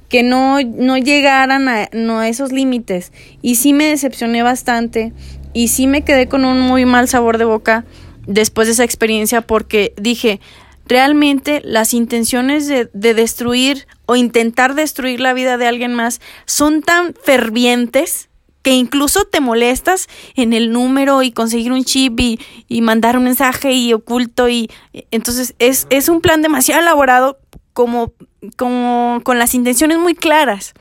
que 0.08 0.22
no, 0.22 0.58
no 0.62 0.96
llegaran 0.98 1.68
a, 1.68 1.88
no 1.92 2.20
a 2.20 2.28
esos 2.28 2.52
límites. 2.52 3.12
Y 3.40 3.56
sí 3.56 3.72
me 3.72 3.86
decepcioné 3.86 4.42
bastante 4.42 5.12
y 5.52 5.68
sí 5.68 5.86
me 5.86 6.02
quedé 6.02 6.28
con 6.28 6.44
un 6.44 6.60
muy 6.60 6.84
mal 6.84 7.08
sabor 7.08 7.38
de 7.38 7.44
boca 7.44 7.84
después 8.26 8.68
de 8.68 8.72
esa 8.72 8.84
experiencia 8.84 9.40
porque 9.40 9.94
dije, 9.96 10.40
realmente 10.86 11.62
las 11.64 11.94
intenciones 11.94 12.68
de, 12.68 12.90
de, 12.92 13.14
destruir 13.14 13.86
o 14.12 14.16
intentar 14.16 14.74
destruir 14.74 15.20
la 15.20 15.32
vida 15.32 15.56
de 15.56 15.66
alguien 15.66 15.94
más 15.94 16.20
son 16.44 16.82
tan 16.82 17.14
fervientes 17.14 18.28
que 18.60 18.72
incluso 18.72 19.24
te 19.24 19.40
molestas 19.40 20.06
en 20.36 20.52
el 20.52 20.70
número 20.70 21.22
y 21.22 21.32
conseguir 21.32 21.72
un 21.72 21.82
chip 21.82 22.20
y, 22.20 22.38
mandar 22.82 23.16
un 23.16 23.24
mensaje 23.24 23.72
y 23.72 23.94
oculto 23.94 24.50
y 24.50 24.70
entonces 25.10 25.54
es, 25.58 25.86
es 25.88 26.10
un 26.10 26.20
plan 26.20 26.42
demasiado 26.42 26.82
elaborado 26.82 27.38
como, 27.72 28.12
como 28.56 29.22
con 29.24 29.38
las 29.38 29.54
intenciones 29.54 29.96
muy 29.96 30.14
claras. 30.14 30.74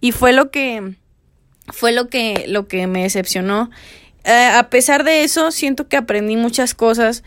Y 0.00 0.12
fue 0.12 0.32
lo 0.32 0.52
que 0.52 0.94
fue 1.72 1.90
lo 1.90 2.08
que 2.08 2.44
lo 2.46 2.68
que 2.68 2.86
me 2.86 3.02
decepcionó. 3.02 3.68
Eh, 4.22 4.50
a 4.54 4.70
pesar 4.70 5.02
de 5.02 5.24
eso 5.24 5.50
siento 5.50 5.88
que 5.88 5.96
aprendí 5.96 6.36
muchas 6.36 6.72
cosas 6.74 7.24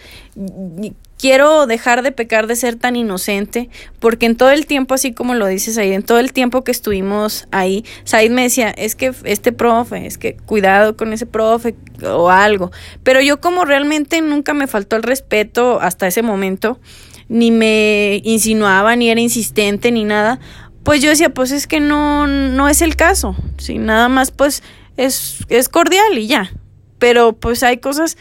quiero 1.20 1.68
dejar 1.68 2.02
de 2.02 2.12
pecar 2.12 2.48
de 2.48 2.56
ser 2.56 2.78
tan 2.78 2.96
inocente, 2.96 3.70
porque 4.00 4.26
en 4.26 4.38
todo 4.38 4.52
el 4.52 4.66
tiempo, 4.66 4.96
así 4.96 5.12
como 5.14 5.36
lo 5.36 5.46
dices 5.46 5.78
ahí, 5.78 5.92
en 5.92 6.02
todo 6.02 6.18
el 6.18 6.32
tiempo 6.34 6.64
que 6.64 6.72
estuvimos 6.72 7.48
ahí, 7.52 7.84
Said 8.06 8.32
me 8.32 8.44
decía, 8.44 8.70
es 8.70 8.96
que 8.96 9.14
este 9.26 9.52
profe, 9.52 10.08
es 10.08 10.18
que 10.18 10.38
cuidado 10.38 10.96
con 10.96 11.12
ese 11.12 11.26
profe 11.26 11.76
o 12.04 12.30
algo, 12.30 12.72
pero 13.04 13.22
yo 13.22 13.42
como 13.42 13.66
realmente 13.66 14.22
nunca 14.22 14.54
me 14.54 14.66
faltó 14.66 14.96
el 14.96 15.04
respeto 15.04 15.82
hasta 15.82 16.08
ese 16.08 16.22
momento, 16.22 16.80
ni 17.28 17.52
me 17.52 18.22
insinuaba, 18.24 18.96
ni 18.96 19.10
era 19.10 19.20
insistente, 19.20 19.92
ni 19.92 20.06
nada, 20.06 20.40
pues 20.84 21.02
yo 21.02 21.10
decía, 21.10 21.30
pues 21.30 21.52
es 21.52 21.68
que 21.68 21.82
no, 21.82 22.26
no 22.26 22.70
es 22.70 22.82
el 22.82 22.96
caso. 22.96 23.36
Sí, 23.58 23.78
nada 23.78 24.10
más 24.10 24.32
pues 24.32 24.64
es, 24.98 25.46
es 25.50 25.70
cordial 25.70 26.18
y 26.18 26.26
ya. 26.26 26.52
Pero 26.98 27.34
pues 27.34 27.62
hay 27.62 27.78
cosas 27.78 28.18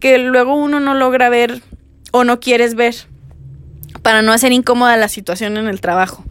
que 0.00 0.18
luego 0.18 0.54
uno 0.56 0.80
no 0.80 0.94
logra 0.94 1.28
ver 1.28 1.62
o 2.12 2.24
no 2.24 2.40
quieres 2.40 2.74
ver 2.74 2.94
para 4.02 4.22
no 4.22 4.32
hacer 4.32 4.52
incómoda 4.52 4.96
la 4.96 5.08
situación 5.08 5.56
en 5.56 5.68
el 5.68 5.80
trabajo. 5.80 6.24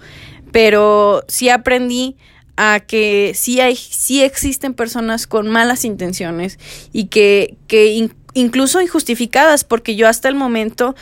Pero 0.52 1.24
sí 1.28 1.50
aprendí 1.50 2.16
a 2.56 2.80
que 2.80 3.34
sí 3.36 3.60
hay, 3.60 3.76
sí 3.76 4.24
existen 4.24 4.74
personas 4.74 5.28
con 5.28 5.48
malas 5.48 5.86
intenciones 5.86 6.58
y 6.92 7.06
que, 7.06 7.56
que 7.68 8.10
incluso 8.34 8.82
injustificadas, 8.82 9.64
porque 9.64 9.96
yo 9.96 10.08
hasta 10.08 10.28
el 10.28 10.36
momento 10.36 10.96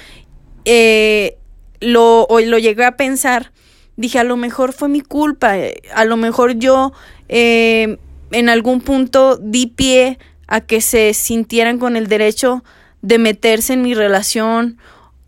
eh, 0.66 1.38
lo, 1.80 2.28
lo 2.30 2.58
llegué 2.58 2.84
a 2.84 2.98
pensar, 2.98 3.52
dije, 3.96 4.20
a 4.20 4.24
lo 4.24 4.36
mejor 4.36 4.74
fue 4.74 4.90
mi 4.90 5.02
culpa, 5.02 5.58
eh, 5.58 5.82
a 5.94 6.04
lo 6.04 6.18
mejor 6.18 6.58
yo 6.58 6.92
eh, 7.30 7.98
en 8.32 8.50
algún 8.50 8.82
punto 8.82 9.38
di 9.38 9.68
pie 9.68 10.20
a 10.48 10.62
que 10.62 10.82
se 10.82 11.14
sintieran 11.14 11.80
con 11.80 11.96
el 11.96 12.08
derecho 12.08 12.64
de 13.06 13.20
meterse 13.20 13.74
en 13.74 13.84
mi 13.84 13.94
relación 13.94 14.78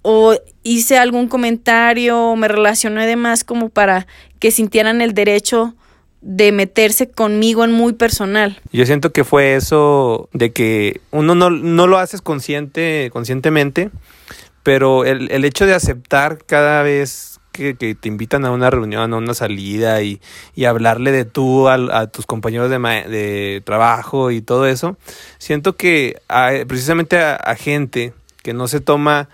o 0.01 0.35
hice 0.63 0.97
algún 0.97 1.27
comentario 1.27 2.17
o 2.19 2.35
me 2.35 2.47
relacioné 2.47 3.05
de 3.05 3.15
más 3.15 3.43
como 3.43 3.69
para 3.69 4.07
que 4.39 4.49
sintieran 4.49 5.01
el 5.01 5.13
derecho 5.13 5.75
de 6.21 6.51
meterse 6.51 7.11
conmigo 7.11 7.63
en 7.63 7.71
muy 7.71 7.93
personal. 7.93 8.59
Yo 8.71 8.85
siento 8.87 9.11
que 9.11 9.23
fue 9.23 9.55
eso 9.55 10.27
de 10.33 10.51
que 10.51 11.01
uno 11.11 11.35
no, 11.35 11.51
no 11.51 11.85
lo 11.85 11.99
haces 11.99 12.21
consciente, 12.21 13.11
conscientemente, 13.13 13.91
pero 14.63 15.05
el, 15.05 15.29
el 15.29 15.45
hecho 15.45 15.67
de 15.67 15.75
aceptar 15.75 16.39
cada 16.45 16.81
vez 16.81 17.37
que, 17.58 17.76
que, 17.76 17.96
te 17.96 18.08
invitan 18.08 18.46
a 18.46 18.52
una 18.52 18.70
reunión, 18.70 19.13
a 19.13 19.17
una 19.17 19.34
salida 19.34 20.02
y, 20.02 20.22
y 20.56 20.65
hablarle 20.65 21.12
de 21.12 21.26
tú 21.26 21.67
a, 21.67 21.74
a 21.74 22.08
tus 22.08 22.26
compañeros 22.26 22.70
de, 22.70 22.78
de, 22.78 23.62
trabajo 23.65 24.32
y 24.32 24.41
todo 24.41 24.67
eso, 24.67 24.98
siento 25.38 25.76
que 25.76 26.22
precisamente 26.67 27.20
a, 27.20 27.36
a 27.36 27.56
gente 27.56 28.13
que 28.43 28.54
no 28.54 28.67
se 28.67 28.80
toma 28.80 29.28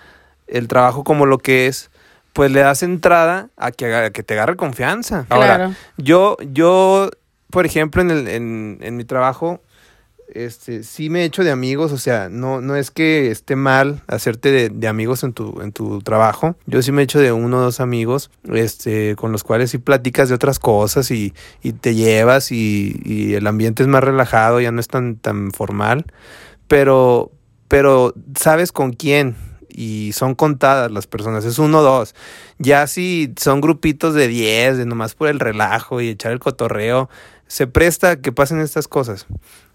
el 0.48 0.68
trabajo 0.68 1.04
como 1.04 1.26
lo 1.26 1.38
que 1.38 1.68
es, 1.68 1.92
pues 2.34 2.52
le 2.52 2.62
das 2.62 2.82
entrada 2.82 3.50
a 3.58 3.72
que, 3.72 4.12
que 4.14 4.24
te 4.24 4.34
agarre 4.34 4.56
confianza. 4.56 5.26
Ahora, 5.30 5.76
yo, 5.98 6.38
yo, 6.52 7.12
por 7.52 7.66
ejemplo, 7.66 8.02
en, 8.02 8.10
el, 8.10 8.28
en, 8.28 8.80
en 8.82 8.98
mi 8.98 9.06
trabajo, 9.06 9.62
este, 10.34 10.84
sí 10.84 11.10
me 11.10 11.22
he 11.22 11.26
hecho 11.26 11.43
de 11.43 11.52
amigos, 11.52 11.91
o 11.91 11.98
sea, 11.98 12.28
no, 12.30 12.60
no 12.60 12.76
es 12.76 12.89
que 12.89 13.30
esté 13.30 13.56
mal 13.56 14.02
hacerte 14.08 14.69
de, 14.69 14.88
amigos 14.88 15.24
en 15.24 15.34
tu, 15.34 15.62
en 15.62 15.72
tu 15.72 16.02
trabajo. 16.02 16.56
Yo 16.65 16.82
sí 16.82 16.91
me 16.91 17.02
he 17.02 17.06
hecho 17.06 17.19
de 17.19 17.32
uno 17.32 17.58
o 17.58 17.62
dos 17.62 17.80
amigos, 17.80 18.32
este, 18.52 19.15
con 19.15 19.32
los 19.32 19.43
cuales 19.43 19.72
sí 19.72 19.78
platicas 19.78 20.30
de 20.30 20.36
otras 20.36 20.58
cosas 20.58 21.12
y, 21.12 21.34
y 21.62 21.74
te 21.74 21.93
llevas 21.93 22.52
y, 22.52 23.00
y, 23.06 23.36
el 23.36 23.46
ambiente 23.46 23.84
es 23.84 23.89
más 23.89 24.04
relajado, 24.04 24.60
ya 24.60 24.72
no 24.72 24.80
es 24.80 24.88
tan, 24.88 25.17
tan 25.17 25.52
formal. 25.52 26.06
Pero, 26.67 27.32
pero 27.67 28.13
sabes 28.36 28.72
con 28.72 28.93
quién 28.93 29.36
y 29.69 30.12
son 30.13 30.36
contadas 30.36 30.91
las 30.91 31.08
personas, 31.08 31.46
es 31.46 31.60
uno 31.60 31.80
o 31.80 31.84
dos. 31.84 32.15
Ya 32.60 32.88
si 32.88 33.34
son 33.38 33.62
grupitos 33.62 34.13
de 34.13 34.28
diez, 34.28 34.78
de 34.78 34.86
nomás 34.86 35.15
por 35.15 35.28
el 35.28 35.39
relajo 35.39 36.02
y 36.02 36.10
echar 36.10 36.32
el 36.32 36.39
cotorreo, 36.39 37.10
se 37.54 37.68
presta 37.68 38.20
que 38.20 38.32
pasen 38.32 38.60
estas 38.62 38.88
cosas. 38.88 39.28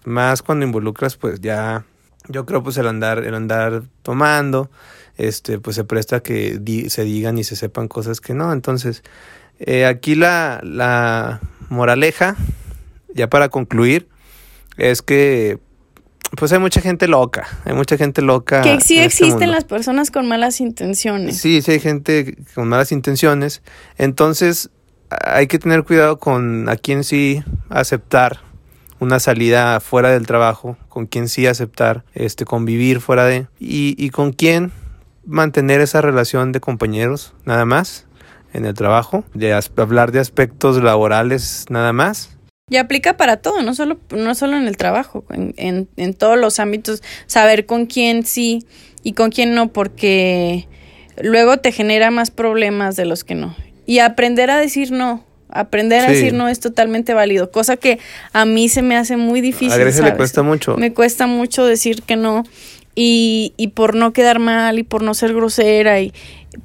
Más 0.04 0.42
cuando 0.42 0.66
involucras, 0.66 1.14
pues 1.14 1.40
ya, 1.40 1.84
yo 2.26 2.44
creo 2.44 2.60
pues 2.60 2.76
el 2.76 2.88
andar, 2.88 3.24
el 3.24 3.36
andar 3.36 3.84
tomando, 4.02 4.68
este, 5.16 5.60
pues 5.60 5.76
se 5.76 5.84
presta 5.84 6.18
que 6.18 6.60
se 6.88 7.04
digan 7.04 7.38
y 7.38 7.44
se 7.44 7.54
sepan 7.54 7.86
cosas 7.86 8.20
que 8.20 8.34
no. 8.34 8.52
Entonces, 8.52 9.04
eh, 9.60 9.86
aquí 9.86 10.16
la, 10.16 10.58
la 10.64 11.38
moraleja, 11.68 12.34
ya 13.14 13.30
para 13.30 13.48
concluir, 13.48 14.08
es 14.76 15.00
que 15.00 15.60
pues 16.36 16.52
hay 16.52 16.58
mucha 16.58 16.80
gente 16.80 17.06
loca, 17.06 17.46
hay 17.64 17.74
mucha 17.74 17.96
gente 17.96 18.22
loca. 18.22 18.60
Que 18.60 18.80
sí 18.80 18.98
este 18.98 19.04
existen 19.04 19.52
las 19.52 19.62
personas 19.62 20.10
con 20.10 20.26
malas 20.26 20.60
intenciones. 20.60 21.38
Sí, 21.38 21.62
sí 21.62 21.70
hay 21.70 21.80
gente 21.80 22.38
con 22.56 22.68
malas 22.68 22.90
intenciones. 22.90 23.62
Entonces 23.98 24.68
hay 25.10 25.46
que 25.46 25.58
tener 25.58 25.84
cuidado 25.84 26.18
con 26.18 26.68
a 26.68 26.76
quién 26.76 27.04
sí 27.04 27.42
aceptar 27.68 28.40
una 29.00 29.20
salida 29.20 29.80
fuera 29.80 30.10
del 30.10 30.26
trabajo, 30.26 30.76
con 30.88 31.06
quién 31.06 31.28
sí 31.28 31.46
aceptar 31.46 32.04
este 32.14 32.44
convivir 32.44 33.00
fuera 33.00 33.24
de 33.24 33.46
y, 33.58 33.94
y 33.96 34.10
con 34.10 34.32
quién 34.32 34.72
mantener 35.24 35.80
esa 35.80 36.00
relación 36.00 36.52
de 36.52 36.60
compañeros 36.60 37.34
nada 37.44 37.64
más 37.64 38.06
en 38.52 38.64
el 38.64 38.74
trabajo, 38.74 39.24
de 39.34 39.58
hablar 39.76 40.10
de 40.10 40.20
aspectos 40.20 40.82
laborales 40.82 41.66
nada 41.68 41.92
más 41.92 42.38
y 42.70 42.76
aplica 42.76 43.16
para 43.16 43.38
todo, 43.38 43.62
no 43.62 43.74
solo, 43.74 43.98
no 44.10 44.34
solo 44.34 44.56
en 44.56 44.68
el 44.68 44.76
trabajo, 44.76 45.24
en, 45.30 45.54
en, 45.56 45.88
en 45.96 46.14
todos 46.14 46.38
los 46.38 46.60
ámbitos, 46.60 47.02
saber 47.26 47.64
con 47.64 47.86
quién 47.86 48.26
sí 48.26 48.66
y 49.02 49.14
con 49.14 49.30
quién 49.30 49.54
no, 49.54 49.72
porque 49.72 50.68
luego 51.16 51.56
te 51.58 51.72
genera 51.72 52.10
más 52.10 52.30
problemas 52.30 52.94
de 52.96 53.06
los 53.06 53.24
que 53.24 53.34
no. 53.34 53.56
Y 53.88 54.00
aprender 54.00 54.50
a 54.50 54.58
decir 54.58 54.92
no, 54.92 55.24
aprender 55.48 56.04
a 56.04 56.10
decir 56.10 56.34
no 56.34 56.48
es 56.48 56.60
totalmente 56.60 57.14
válido, 57.14 57.50
cosa 57.50 57.78
que 57.78 57.98
a 58.34 58.44
mí 58.44 58.68
se 58.68 58.82
me 58.82 58.98
hace 58.98 59.16
muy 59.16 59.40
difícil. 59.40 59.72
A 59.72 59.78
Grecia 59.78 60.04
le 60.04 60.14
cuesta 60.14 60.42
mucho. 60.42 60.76
Me 60.76 60.92
cuesta 60.92 61.26
mucho 61.26 61.64
decir 61.64 62.02
que 62.02 62.16
no 62.16 62.44
y, 62.94 63.54
y 63.56 63.68
por 63.68 63.94
no 63.94 64.12
quedar 64.12 64.40
mal 64.40 64.78
y 64.78 64.82
por 64.82 65.02
no 65.02 65.14
ser 65.14 65.32
grosera 65.32 66.02
y 66.02 66.12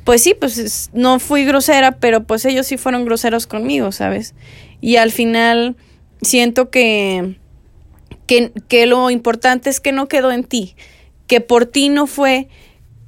pues 0.04 0.22
sí, 0.22 0.34
pues 0.38 0.90
no 0.94 1.20
fui 1.20 1.46
grosera, 1.46 1.94
pero 1.94 2.24
pues 2.24 2.44
ellos 2.44 2.68
sí 2.68 2.76
fueron 2.76 3.06
groseros 3.06 3.48
conmigo, 3.48 3.94
¿sabes? 3.94 4.34
Y 4.82 4.98
al 4.98 5.12
final 5.12 5.78
siento 6.22 6.70
que, 6.70 7.38
que, 8.28 8.86
lo 8.86 9.10
importante 9.10 9.70
es 9.70 9.80
que 9.80 9.92
no 9.92 10.08
quedó 10.08 10.32
en 10.32 10.44
ti, 10.44 10.76
que 11.28 11.42
por 11.42 11.66
ti 11.66 11.90
no 11.90 12.08
fue 12.08 12.50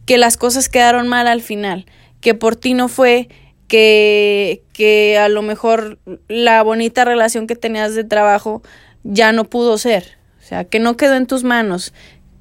que 0.05 0.17
las 0.17 0.37
cosas 0.37 0.69
quedaron 0.69 1.07
mal 1.07 1.27
al 1.27 1.41
final, 1.41 1.85
que 2.21 2.33
por 2.33 2.55
ti 2.55 2.73
no 2.73 2.87
fue 2.87 3.29
que, 3.67 4.63
que 4.73 5.17
a 5.17 5.29
lo 5.29 5.41
mejor 5.41 5.97
la 6.27 6.61
bonita 6.63 7.05
relación 7.05 7.47
que 7.47 7.55
tenías 7.55 7.95
de 7.95 8.03
trabajo 8.03 8.61
ya 9.03 9.31
no 9.31 9.45
pudo 9.45 9.77
ser, 9.77 10.17
o 10.39 10.47
sea, 10.47 10.65
que 10.65 10.79
no 10.79 10.97
quedó 10.97 11.15
en 11.15 11.27
tus 11.27 11.43
manos, 11.43 11.93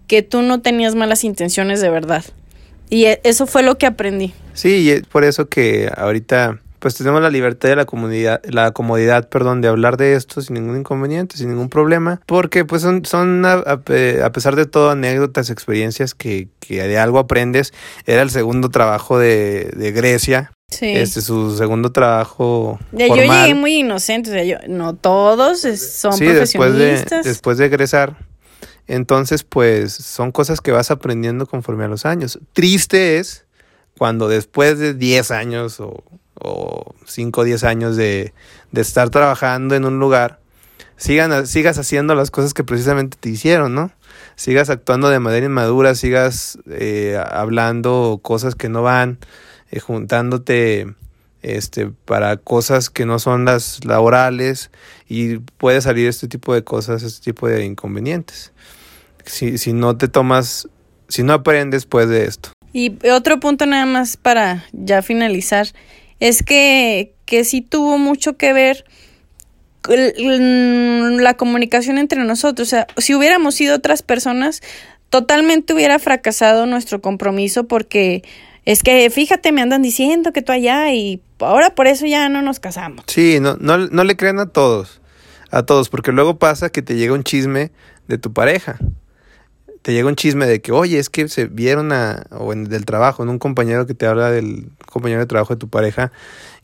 que 0.06 0.22
tú 0.22 0.42
no 0.42 0.60
tenías 0.60 0.94
malas 0.94 1.24
intenciones 1.24 1.80
de 1.80 1.90
verdad. 1.90 2.24
Y 2.90 3.06
e, 3.06 3.20
eso 3.24 3.46
fue 3.46 3.62
lo 3.62 3.78
que 3.78 3.86
aprendí. 3.86 4.34
Sí, 4.52 4.82
y 4.82 4.90
es 4.90 5.02
por 5.06 5.24
eso 5.24 5.48
que 5.48 5.90
ahorita 5.96 6.60
pues 6.84 6.96
tenemos 6.96 7.22
la 7.22 7.30
libertad 7.30 7.70
y 7.70 7.76
la 7.76 7.86
comodidad, 7.86 8.42
la 8.44 8.72
comodidad, 8.72 9.30
perdón, 9.30 9.62
de 9.62 9.68
hablar 9.68 9.96
de 9.96 10.16
esto 10.16 10.42
sin 10.42 10.52
ningún 10.52 10.76
inconveniente, 10.76 11.38
sin 11.38 11.48
ningún 11.48 11.70
problema, 11.70 12.20
porque 12.26 12.66
pues 12.66 12.82
son, 12.82 13.06
son 13.06 13.42
a, 13.46 13.80
pesar 13.80 14.54
de 14.54 14.66
todo 14.66 14.90
anécdotas, 14.90 15.48
experiencias 15.48 16.14
que, 16.14 16.48
que, 16.60 16.86
de 16.86 16.98
algo 16.98 17.18
aprendes. 17.18 17.72
Era 18.04 18.20
el 18.20 18.28
segundo 18.28 18.68
trabajo 18.68 19.18
de, 19.18 19.70
de 19.74 19.92
Grecia. 19.92 20.52
Sí. 20.78 20.86
Este 20.86 21.20
su 21.20 21.56
segundo 21.56 21.92
trabajo. 21.92 22.78
Yo 22.92 23.06
llegué 23.06 23.54
muy 23.54 23.80
inocente, 23.80 24.30
o 24.30 24.32
sea, 24.32 24.44
yo, 24.44 24.56
no 24.68 24.94
todos 24.94 25.60
son 25.60 26.12
sí, 26.14 26.24
profesionistas. 26.24 26.50
Después 26.50 26.74
de, 26.76 27.28
después 27.28 27.58
de 27.58 27.66
egresar. 27.66 28.16
Entonces, 28.86 29.44
pues 29.44 29.92
son 29.92 30.30
cosas 30.30 30.60
que 30.60 30.70
vas 30.70 30.90
aprendiendo 30.90 31.46
conforme 31.46 31.84
a 31.84 31.88
los 31.88 32.04
años. 32.04 32.38
Triste 32.52 33.18
es 33.18 33.46
cuando 33.96 34.28
después 34.28 34.78
de 34.78 34.92
10 34.92 35.30
años 35.30 35.80
o 35.80 36.04
o 36.40 36.94
5 37.06 37.40
o 37.40 37.44
10 37.44 37.64
años 37.64 37.96
de, 37.96 38.34
de, 38.72 38.80
estar 38.80 39.10
trabajando 39.10 39.74
en 39.74 39.84
un 39.84 39.98
lugar, 39.98 40.40
sigan, 40.96 41.46
sigas 41.46 41.78
haciendo 41.78 42.14
las 42.14 42.30
cosas 42.30 42.54
que 42.54 42.64
precisamente 42.64 43.16
te 43.18 43.30
hicieron, 43.30 43.74
¿no? 43.74 43.90
Sigas 44.36 44.70
actuando 44.70 45.08
de 45.08 45.20
manera 45.20 45.46
inmadura, 45.46 45.94
sigas 45.94 46.58
eh, 46.68 47.20
hablando 47.30 48.20
cosas 48.22 48.54
que 48.54 48.68
no 48.68 48.82
van, 48.82 49.18
eh, 49.74 49.80
juntándote 49.80 50.86
este, 51.42 51.88
para 52.04 52.36
cosas 52.36 52.90
que 52.90 53.06
no 53.06 53.18
son 53.18 53.44
las 53.44 53.84
laborales 53.84 54.70
y 55.08 55.38
puede 55.38 55.80
salir 55.80 56.08
este 56.08 56.28
tipo 56.28 56.54
de 56.54 56.62
cosas, 56.62 57.02
este 57.02 57.32
tipo 57.32 57.48
de 57.48 57.64
inconvenientes. 57.64 58.52
Si, 59.26 59.58
si 59.58 59.72
no 59.72 59.96
te 59.96 60.06
tomas, 60.06 60.68
si 61.08 61.24
no 61.24 61.32
aprendes 61.32 61.86
pues 61.86 62.08
de 62.08 62.24
esto. 62.24 62.50
Y 62.72 62.96
otro 63.08 63.40
punto 63.40 63.66
nada 63.66 63.84
más 63.84 64.16
para 64.16 64.64
ya 64.72 65.02
finalizar 65.02 65.66
es 66.20 66.44
que, 66.44 67.12
que 67.24 67.42
sí 67.42 67.60
tuvo 67.60 67.98
mucho 67.98 68.36
que 68.36 68.52
ver 68.52 68.84
la 69.88 71.34
comunicación 71.36 71.98
entre 71.98 72.22
nosotros. 72.22 72.68
O 72.68 72.70
sea, 72.70 72.86
si 72.96 73.12
hubiéramos 73.14 73.56
sido 73.56 73.74
otras 73.74 74.02
personas, 74.02 74.60
totalmente 75.10 75.74
hubiera 75.74 75.98
fracasado 75.98 76.64
nuestro 76.66 77.00
compromiso 77.00 77.64
porque 77.64 78.22
es 78.64 78.82
que 78.82 79.08
fíjate, 79.10 79.52
me 79.52 79.62
andan 79.62 79.82
diciendo 79.82 80.32
que 80.32 80.42
tú 80.42 80.52
allá 80.52 80.92
y 80.92 81.20
ahora 81.40 81.74
por 81.74 81.86
eso 81.86 82.06
ya 82.06 82.28
no 82.28 82.42
nos 82.42 82.60
casamos. 82.60 83.04
Sí, 83.08 83.38
no, 83.40 83.56
no, 83.60 83.78
no 83.78 84.04
le 84.04 84.16
crean 84.16 84.38
a 84.38 84.46
todos, 84.46 85.00
a 85.50 85.64
todos, 85.64 85.88
porque 85.88 86.12
luego 86.12 86.38
pasa 86.38 86.70
que 86.70 86.82
te 86.82 86.96
llega 86.96 87.14
un 87.14 87.24
chisme 87.24 87.72
de 88.08 88.18
tu 88.18 88.32
pareja. 88.32 88.78
te 89.82 89.92
llega 89.92 90.08
un 90.08 90.16
chisme 90.16 90.46
de 90.46 90.62
que, 90.62 90.72
oye, 90.72 90.98
es 90.98 91.10
que 91.10 91.28
se 91.28 91.44
vieron 91.46 91.92
a, 91.92 92.24
o 92.30 92.54
en, 92.54 92.64
del 92.64 92.86
trabajo, 92.86 93.22
en 93.22 93.28
un 93.28 93.38
compañero 93.38 93.86
que 93.86 93.92
te 93.92 94.06
habla 94.06 94.30
del 94.30 94.70
compañero 94.86 95.20
de 95.20 95.26
trabajo 95.26 95.54
de 95.54 95.60
tu 95.60 95.68
pareja 95.68 96.10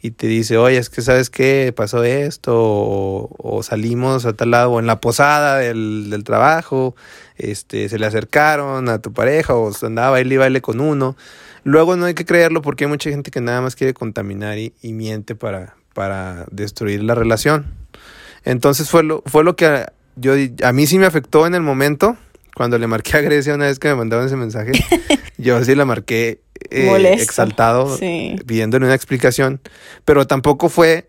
y 0.01 0.13
te 0.13 0.27
dice, 0.27 0.57
oye, 0.57 0.79
es 0.79 0.89
que 0.89 1.03
sabes 1.03 1.29
qué, 1.29 1.75
pasó 1.77 2.03
esto, 2.03 2.55
o, 2.57 3.61
salimos 3.63 4.25
a 4.25 4.33
tal 4.33 4.53
lado, 4.53 4.71
o 4.71 4.81
en 4.81 4.87
la 4.87 5.01
posada 5.01 5.59
del, 5.59 6.09
del, 6.09 6.25
trabajo, 6.25 6.97
este, 7.37 7.91
se 7.91 7.99
le 7.99 8.07
acercaron 8.07 8.89
a 8.89 9.01
tu 9.01 9.13
pareja, 9.13 9.55
o 9.55 9.71
andaba 9.83 10.13
baile 10.13 10.37
y 10.37 10.39
baile 10.39 10.63
con 10.63 10.81
uno. 10.81 11.17
Luego 11.65 11.97
no 11.97 12.07
hay 12.07 12.15
que 12.15 12.25
creerlo 12.25 12.63
porque 12.63 12.85
hay 12.85 12.91
mucha 12.91 13.11
gente 13.11 13.31
que 13.31 13.41
nada 13.41 13.61
más 13.61 13.77
quiere 13.77 13.95
contaminar 13.95 14.59
y, 14.59 14.73
y 14.83 14.93
miente 14.93 15.35
para, 15.35 15.77
para 15.95 16.47
destruir 16.51 17.03
la 17.03 17.15
relación. 17.15 17.75
Entonces 18.45 18.89
fue 18.89 19.03
lo, 19.03 19.23
fue 19.27 19.45
lo 19.45 19.57
que 19.57 19.85
yo, 20.17 20.35
a 20.63 20.73
mí 20.73 20.87
sí 20.87 20.99
me 20.99 21.07
afectó 21.07 21.47
en 21.47 21.55
el 21.55 21.63
momento, 21.63 22.17
cuando 22.55 22.79
le 22.79 22.87
marqué 22.87 23.17
a 23.17 23.21
Grecia 23.21 23.55
una 23.55 23.67
vez 23.67 23.79
que 23.79 23.89
me 23.89 23.95
mandaron 23.95 24.27
ese 24.27 24.37
mensaje, 24.37 24.73
yo 25.39 25.63
sí 25.65 25.75
la 25.75 25.85
marqué 25.85 26.41
eh, 26.71 27.17
exaltado, 27.19 27.99
pidiéndole 28.47 28.87
una 28.87 28.95
explicación, 28.95 29.61
pero 30.05 30.27
tampoco 30.27 30.69
fue 30.69 31.09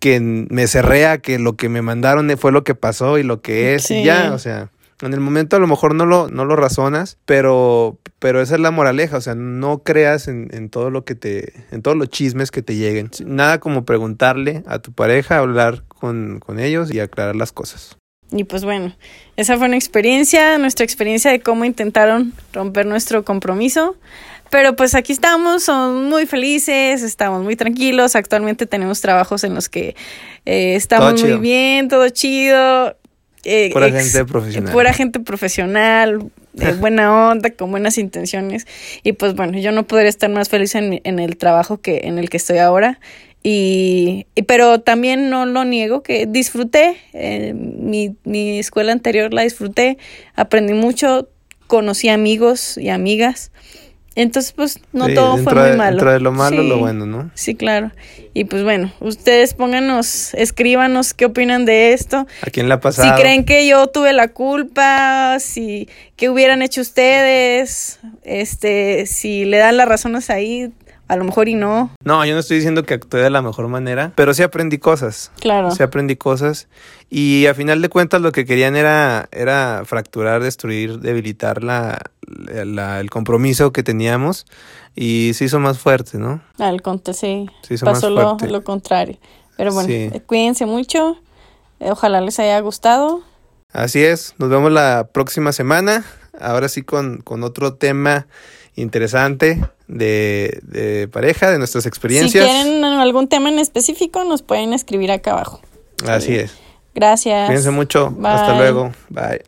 que 0.00 0.20
me 0.20 0.66
cerré 0.66 1.06
a 1.06 1.18
que 1.18 1.38
lo 1.38 1.56
que 1.56 1.68
me 1.68 1.82
mandaron 1.82 2.30
fue 2.38 2.52
lo 2.52 2.64
que 2.64 2.74
pasó 2.74 3.18
y 3.18 3.22
lo 3.22 3.40
que 3.40 3.74
es 3.74 3.90
y 3.90 4.04
ya, 4.04 4.32
o 4.32 4.38
sea, 4.38 4.70
en 5.00 5.12
el 5.12 5.20
momento 5.20 5.56
a 5.56 5.58
lo 5.60 5.66
mejor 5.66 5.94
no 5.94 6.06
lo, 6.06 6.28
no 6.28 6.44
lo 6.44 6.56
razonas, 6.56 7.18
pero, 7.24 7.98
pero 8.18 8.40
esa 8.40 8.56
es 8.56 8.60
la 8.60 8.70
moraleja, 8.70 9.16
o 9.16 9.20
sea, 9.20 9.34
no 9.34 9.82
creas 9.82 10.28
en, 10.28 10.48
en 10.52 10.70
todo 10.70 10.90
lo 10.90 11.04
que 11.04 11.14
te, 11.14 11.52
en 11.70 11.82
todos 11.82 11.96
los 11.96 12.08
chismes 12.08 12.50
que 12.50 12.62
te 12.62 12.76
lleguen. 12.76 13.10
Nada 13.24 13.60
como 13.60 13.84
preguntarle 13.84 14.62
a 14.66 14.80
tu 14.80 14.92
pareja, 14.92 15.38
hablar 15.38 15.84
con, 15.88 16.40
con 16.40 16.58
ellos 16.58 16.92
y 16.92 17.00
aclarar 17.00 17.36
las 17.36 17.52
cosas. 17.52 17.96
Y 18.30 18.44
pues 18.44 18.64
bueno, 18.64 18.94
esa 19.36 19.56
fue 19.56 19.68
una 19.68 19.76
experiencia, 19.76 20.58
nuestra 20.58 20.84
experiencia 20.84 21.30
de 21.30 21.40
cómo 21.40 21.64
intentaron 21.64 22.34
romper 22.52 22.84
nuestro 22.84 23.24
compromiso. 23.24 23.96
Pero 24.50 24.76
pues 24.76 24.94
aquí 24.94 25.12
estamos, 25.12 25.64
somos 25.64 26.08
muy 26.08 26.26
felices, 26.26 27.02
estamos 27.02 27.42
muy 27.42 27.56
tranquilos. 27.56 28.16
Actualmente 28.16 28.66
tenemos 28.66 29.00
trabajos 29.00 29.44
en 29.44 29.54
los 29.54 29.68
que 29.68 29.94
eh, 30.46 30.74
estamos 30.74 31.22
muy 31.22 31.38
bien, 31.38 31.88
todo 31.88 32.08
chido. 32.08 32.96
Eh, 33.44 33.70
pura 33.72 33.90
gente 33.90 34.24
profesional. 34.24 34.72
Pura 34.72 34.92
gente 34.92 35.20
profesional, 35.20 36.30
de 36.52 36.72
buena 36.80 37.30
onda, 37.30 37.50
con 37.50 37.70
buenas 37.70 37.98
intenciones. 37.98 38.66
Y 39.02 39.12
pues 39.12 39.34
bueno, 39.34 39.58
yo 39.58 39.72
no 39.72 39.86
podría 39.86 40.08
estar 40.08 40.30
más 40.30 40.48
feliz 40.48 40.74
en, 40.74 41.00
en 41.04 41.18
el 41.18 41.36
trabajo 41.36 41.80
que 41.80 42.02
en 42.04 42.18
el 42.18 42.30
que 42.30 42.36
estoy 42.36 42.58
ahora. 42.58 42.98
Y, 43.42 44.26
pero 44.46 44.80
también 44.80 45.30
no 45.30 45.46
lo 45.46 45.64
niego 45.64 46.02
que 46.02 46.26
disfruté, 46.26 46.96
eh, 47.12 47.54
mi, 47.54 48.16
mi 48.24 48.58
escuela 48.58 48.92
anterior 48.92 49.32
la 49.32 49.42
disfruté, 49.42 49.96
aprendí 50.34 50.74
mucho, 50.74 51.28
conocí 51.66 52.08
amigos 52.08 52.76
y 52.76 52.88
amigas. 52.88 53.52
Entonces, 54.18 54.50
pues, 54.50 54.80
no 54.92 55.06
todo 55.14 55.36
fue 55.38 55.54
muy 55.54 55.76
malo. 55.76 55.92
Dentro 55.92 56.10
de 56.10 56.18
lo 56.18 56.32
malo, 56.32 56.60
lo 56.64 56.78
bueno, 56.78 57.06
¿no? 57.06 57.30
Sí, 57.34 57.54
claro. 57.54 57.92
Y 58.34 58.46
pues 58.46 58.64
bueno, 58.64 58.92
ustedes 58.98 59.54
pónganos, 59.54 60.34
escríbanos 60.34 61.14
qué 61.14 61.26
opinan 61.26 61.64
de 61.64 61.92
esto. 61.92 62.26
¿A 62.42 62.50
quién 62.50 62.68
la 62.68 62.80
pasado? 62.80 63.16
Si 63.16 63.22
creen 63.22 63.44
que 63.44 63.68
yo 63.68 63.86
tuve 63.86 64.12
la 64.12 64.26
culpa, 64.26 65.38
si, 65.38 65.88
qué 66.16 66.28
hubieran 66.30 66.62
hecho 66.62 66.80
ustedes, 66.80 68.00
este, 68.24 69.06
si 69.06 69.44
le 69.44 69.58
dan 69.58 69.76
las 69.76 69.86
razones 69.86 70.30
ahí, 70.30 70.72
a 71.08 71.16
lo 71.16 71.24
mejor 71.24 71.48
y 71.48 71.54
no. 71.54 71.90
No, 72.04 72.24
yo 72.24 72.34
no 72.34 72.40
estoy 72.40 72.58
diciendo 72.58 72.84
que 72.84 72.94
actué 72.94 73.22
de 73.22 73.30
la 73.30 73.40
mejor 73.42 73.68
manera, 73.68 74.12
pero 74.14 74.34
sí 74.34 74.42
aprendí 74.42 74.78
cosas. 74.78 75.32
Claro. 75.40 75.70
Sí 75.70 75.82
aprendí 75.82 76.16
cosas. 76.16 76.68
Y 77.08 77.46
a 77.46 77.54
final 77.54 77.80
de 77.80 77.88
cuentas 77.88 78.20
lo 78.20 78.30
que 78.30 78.44
querían 78.44 78.76
era, 78.76 79.28
era 79.32 79.82
fracturar, 79.86 80.42
destruir, 80.42 81.00
debilitar 81.00 81.64
la, 81.64 81.98
el 82.52 83.10
compromiso 83.10 83.72
que 83.72 83.82
teníamos 83.82 84.46
y 84.94 85.32
se 85.34 85.46
hizo 85.46 85.58
más 85.60 85.78
fuerte, 85.78 86.18
¿no? 86.18 86.42
Al 86.58 86.82
conte, 86.82 87.14
sí. 87.14 87.48
Se 87.62 87.74
hizo 87.74 87.86
Pasó 87.86 88.10
más 88.10 88.22
fuerte. 88.24 88.46
Lo, 88.46 88.58
lo 88.58 88.64
contrario. 88.64 89.16
Pero 89.56 89.72
bueno, 89.72 89.88
cuídense 90.26 90.66
mucho. 90.66 91.18
Eh, 91.80 91.90
ojalá 91.90 92.20
les 92.20 92.38
haya 92.38 92.60
gustado. 92.60 93.22
Así 93.72 94.04
es. 94.04 94.34
Nos 94.38 94.50
vemos 94.50 94.70
la 94.70 95.08
próxima 95.12 95.52
semana. 95.52 96.04
Ahora 96.38 96.68
sí 96.68 96.82
con, 96.82 97.18
con 97.22 97.42
otro 97.42 97.74
tema 97.74 98.26
interesante 98.76 99.60
de, 99.88 100.60
de, 100.62 101.08
pareja, 101.08 101.50
de 101.50 101.58
nuestras 101.58 101.86
experiencias. 101.86 102.44
Si 102.44 102.50
quieren 102.50 102.84
algún 102.84 103.28
tema 103.28 103.48
en 103.48 103.58
específico, 103.58 104.22
nos 104.24 104.42
pueden 104.42 104.72
escribir 104.72 105.10
acá 105.10 105.32
abajo. 105.32 105.60
Así 106.06 106.36
es. 106.36 106.54
Gracias. 106.94 107.46
Cuídense 107.46 107.70
mucho. 107.70 108.14
Hasta 108.22 108.56
luego. 108.56 108.92
Bye. 109.08 109.42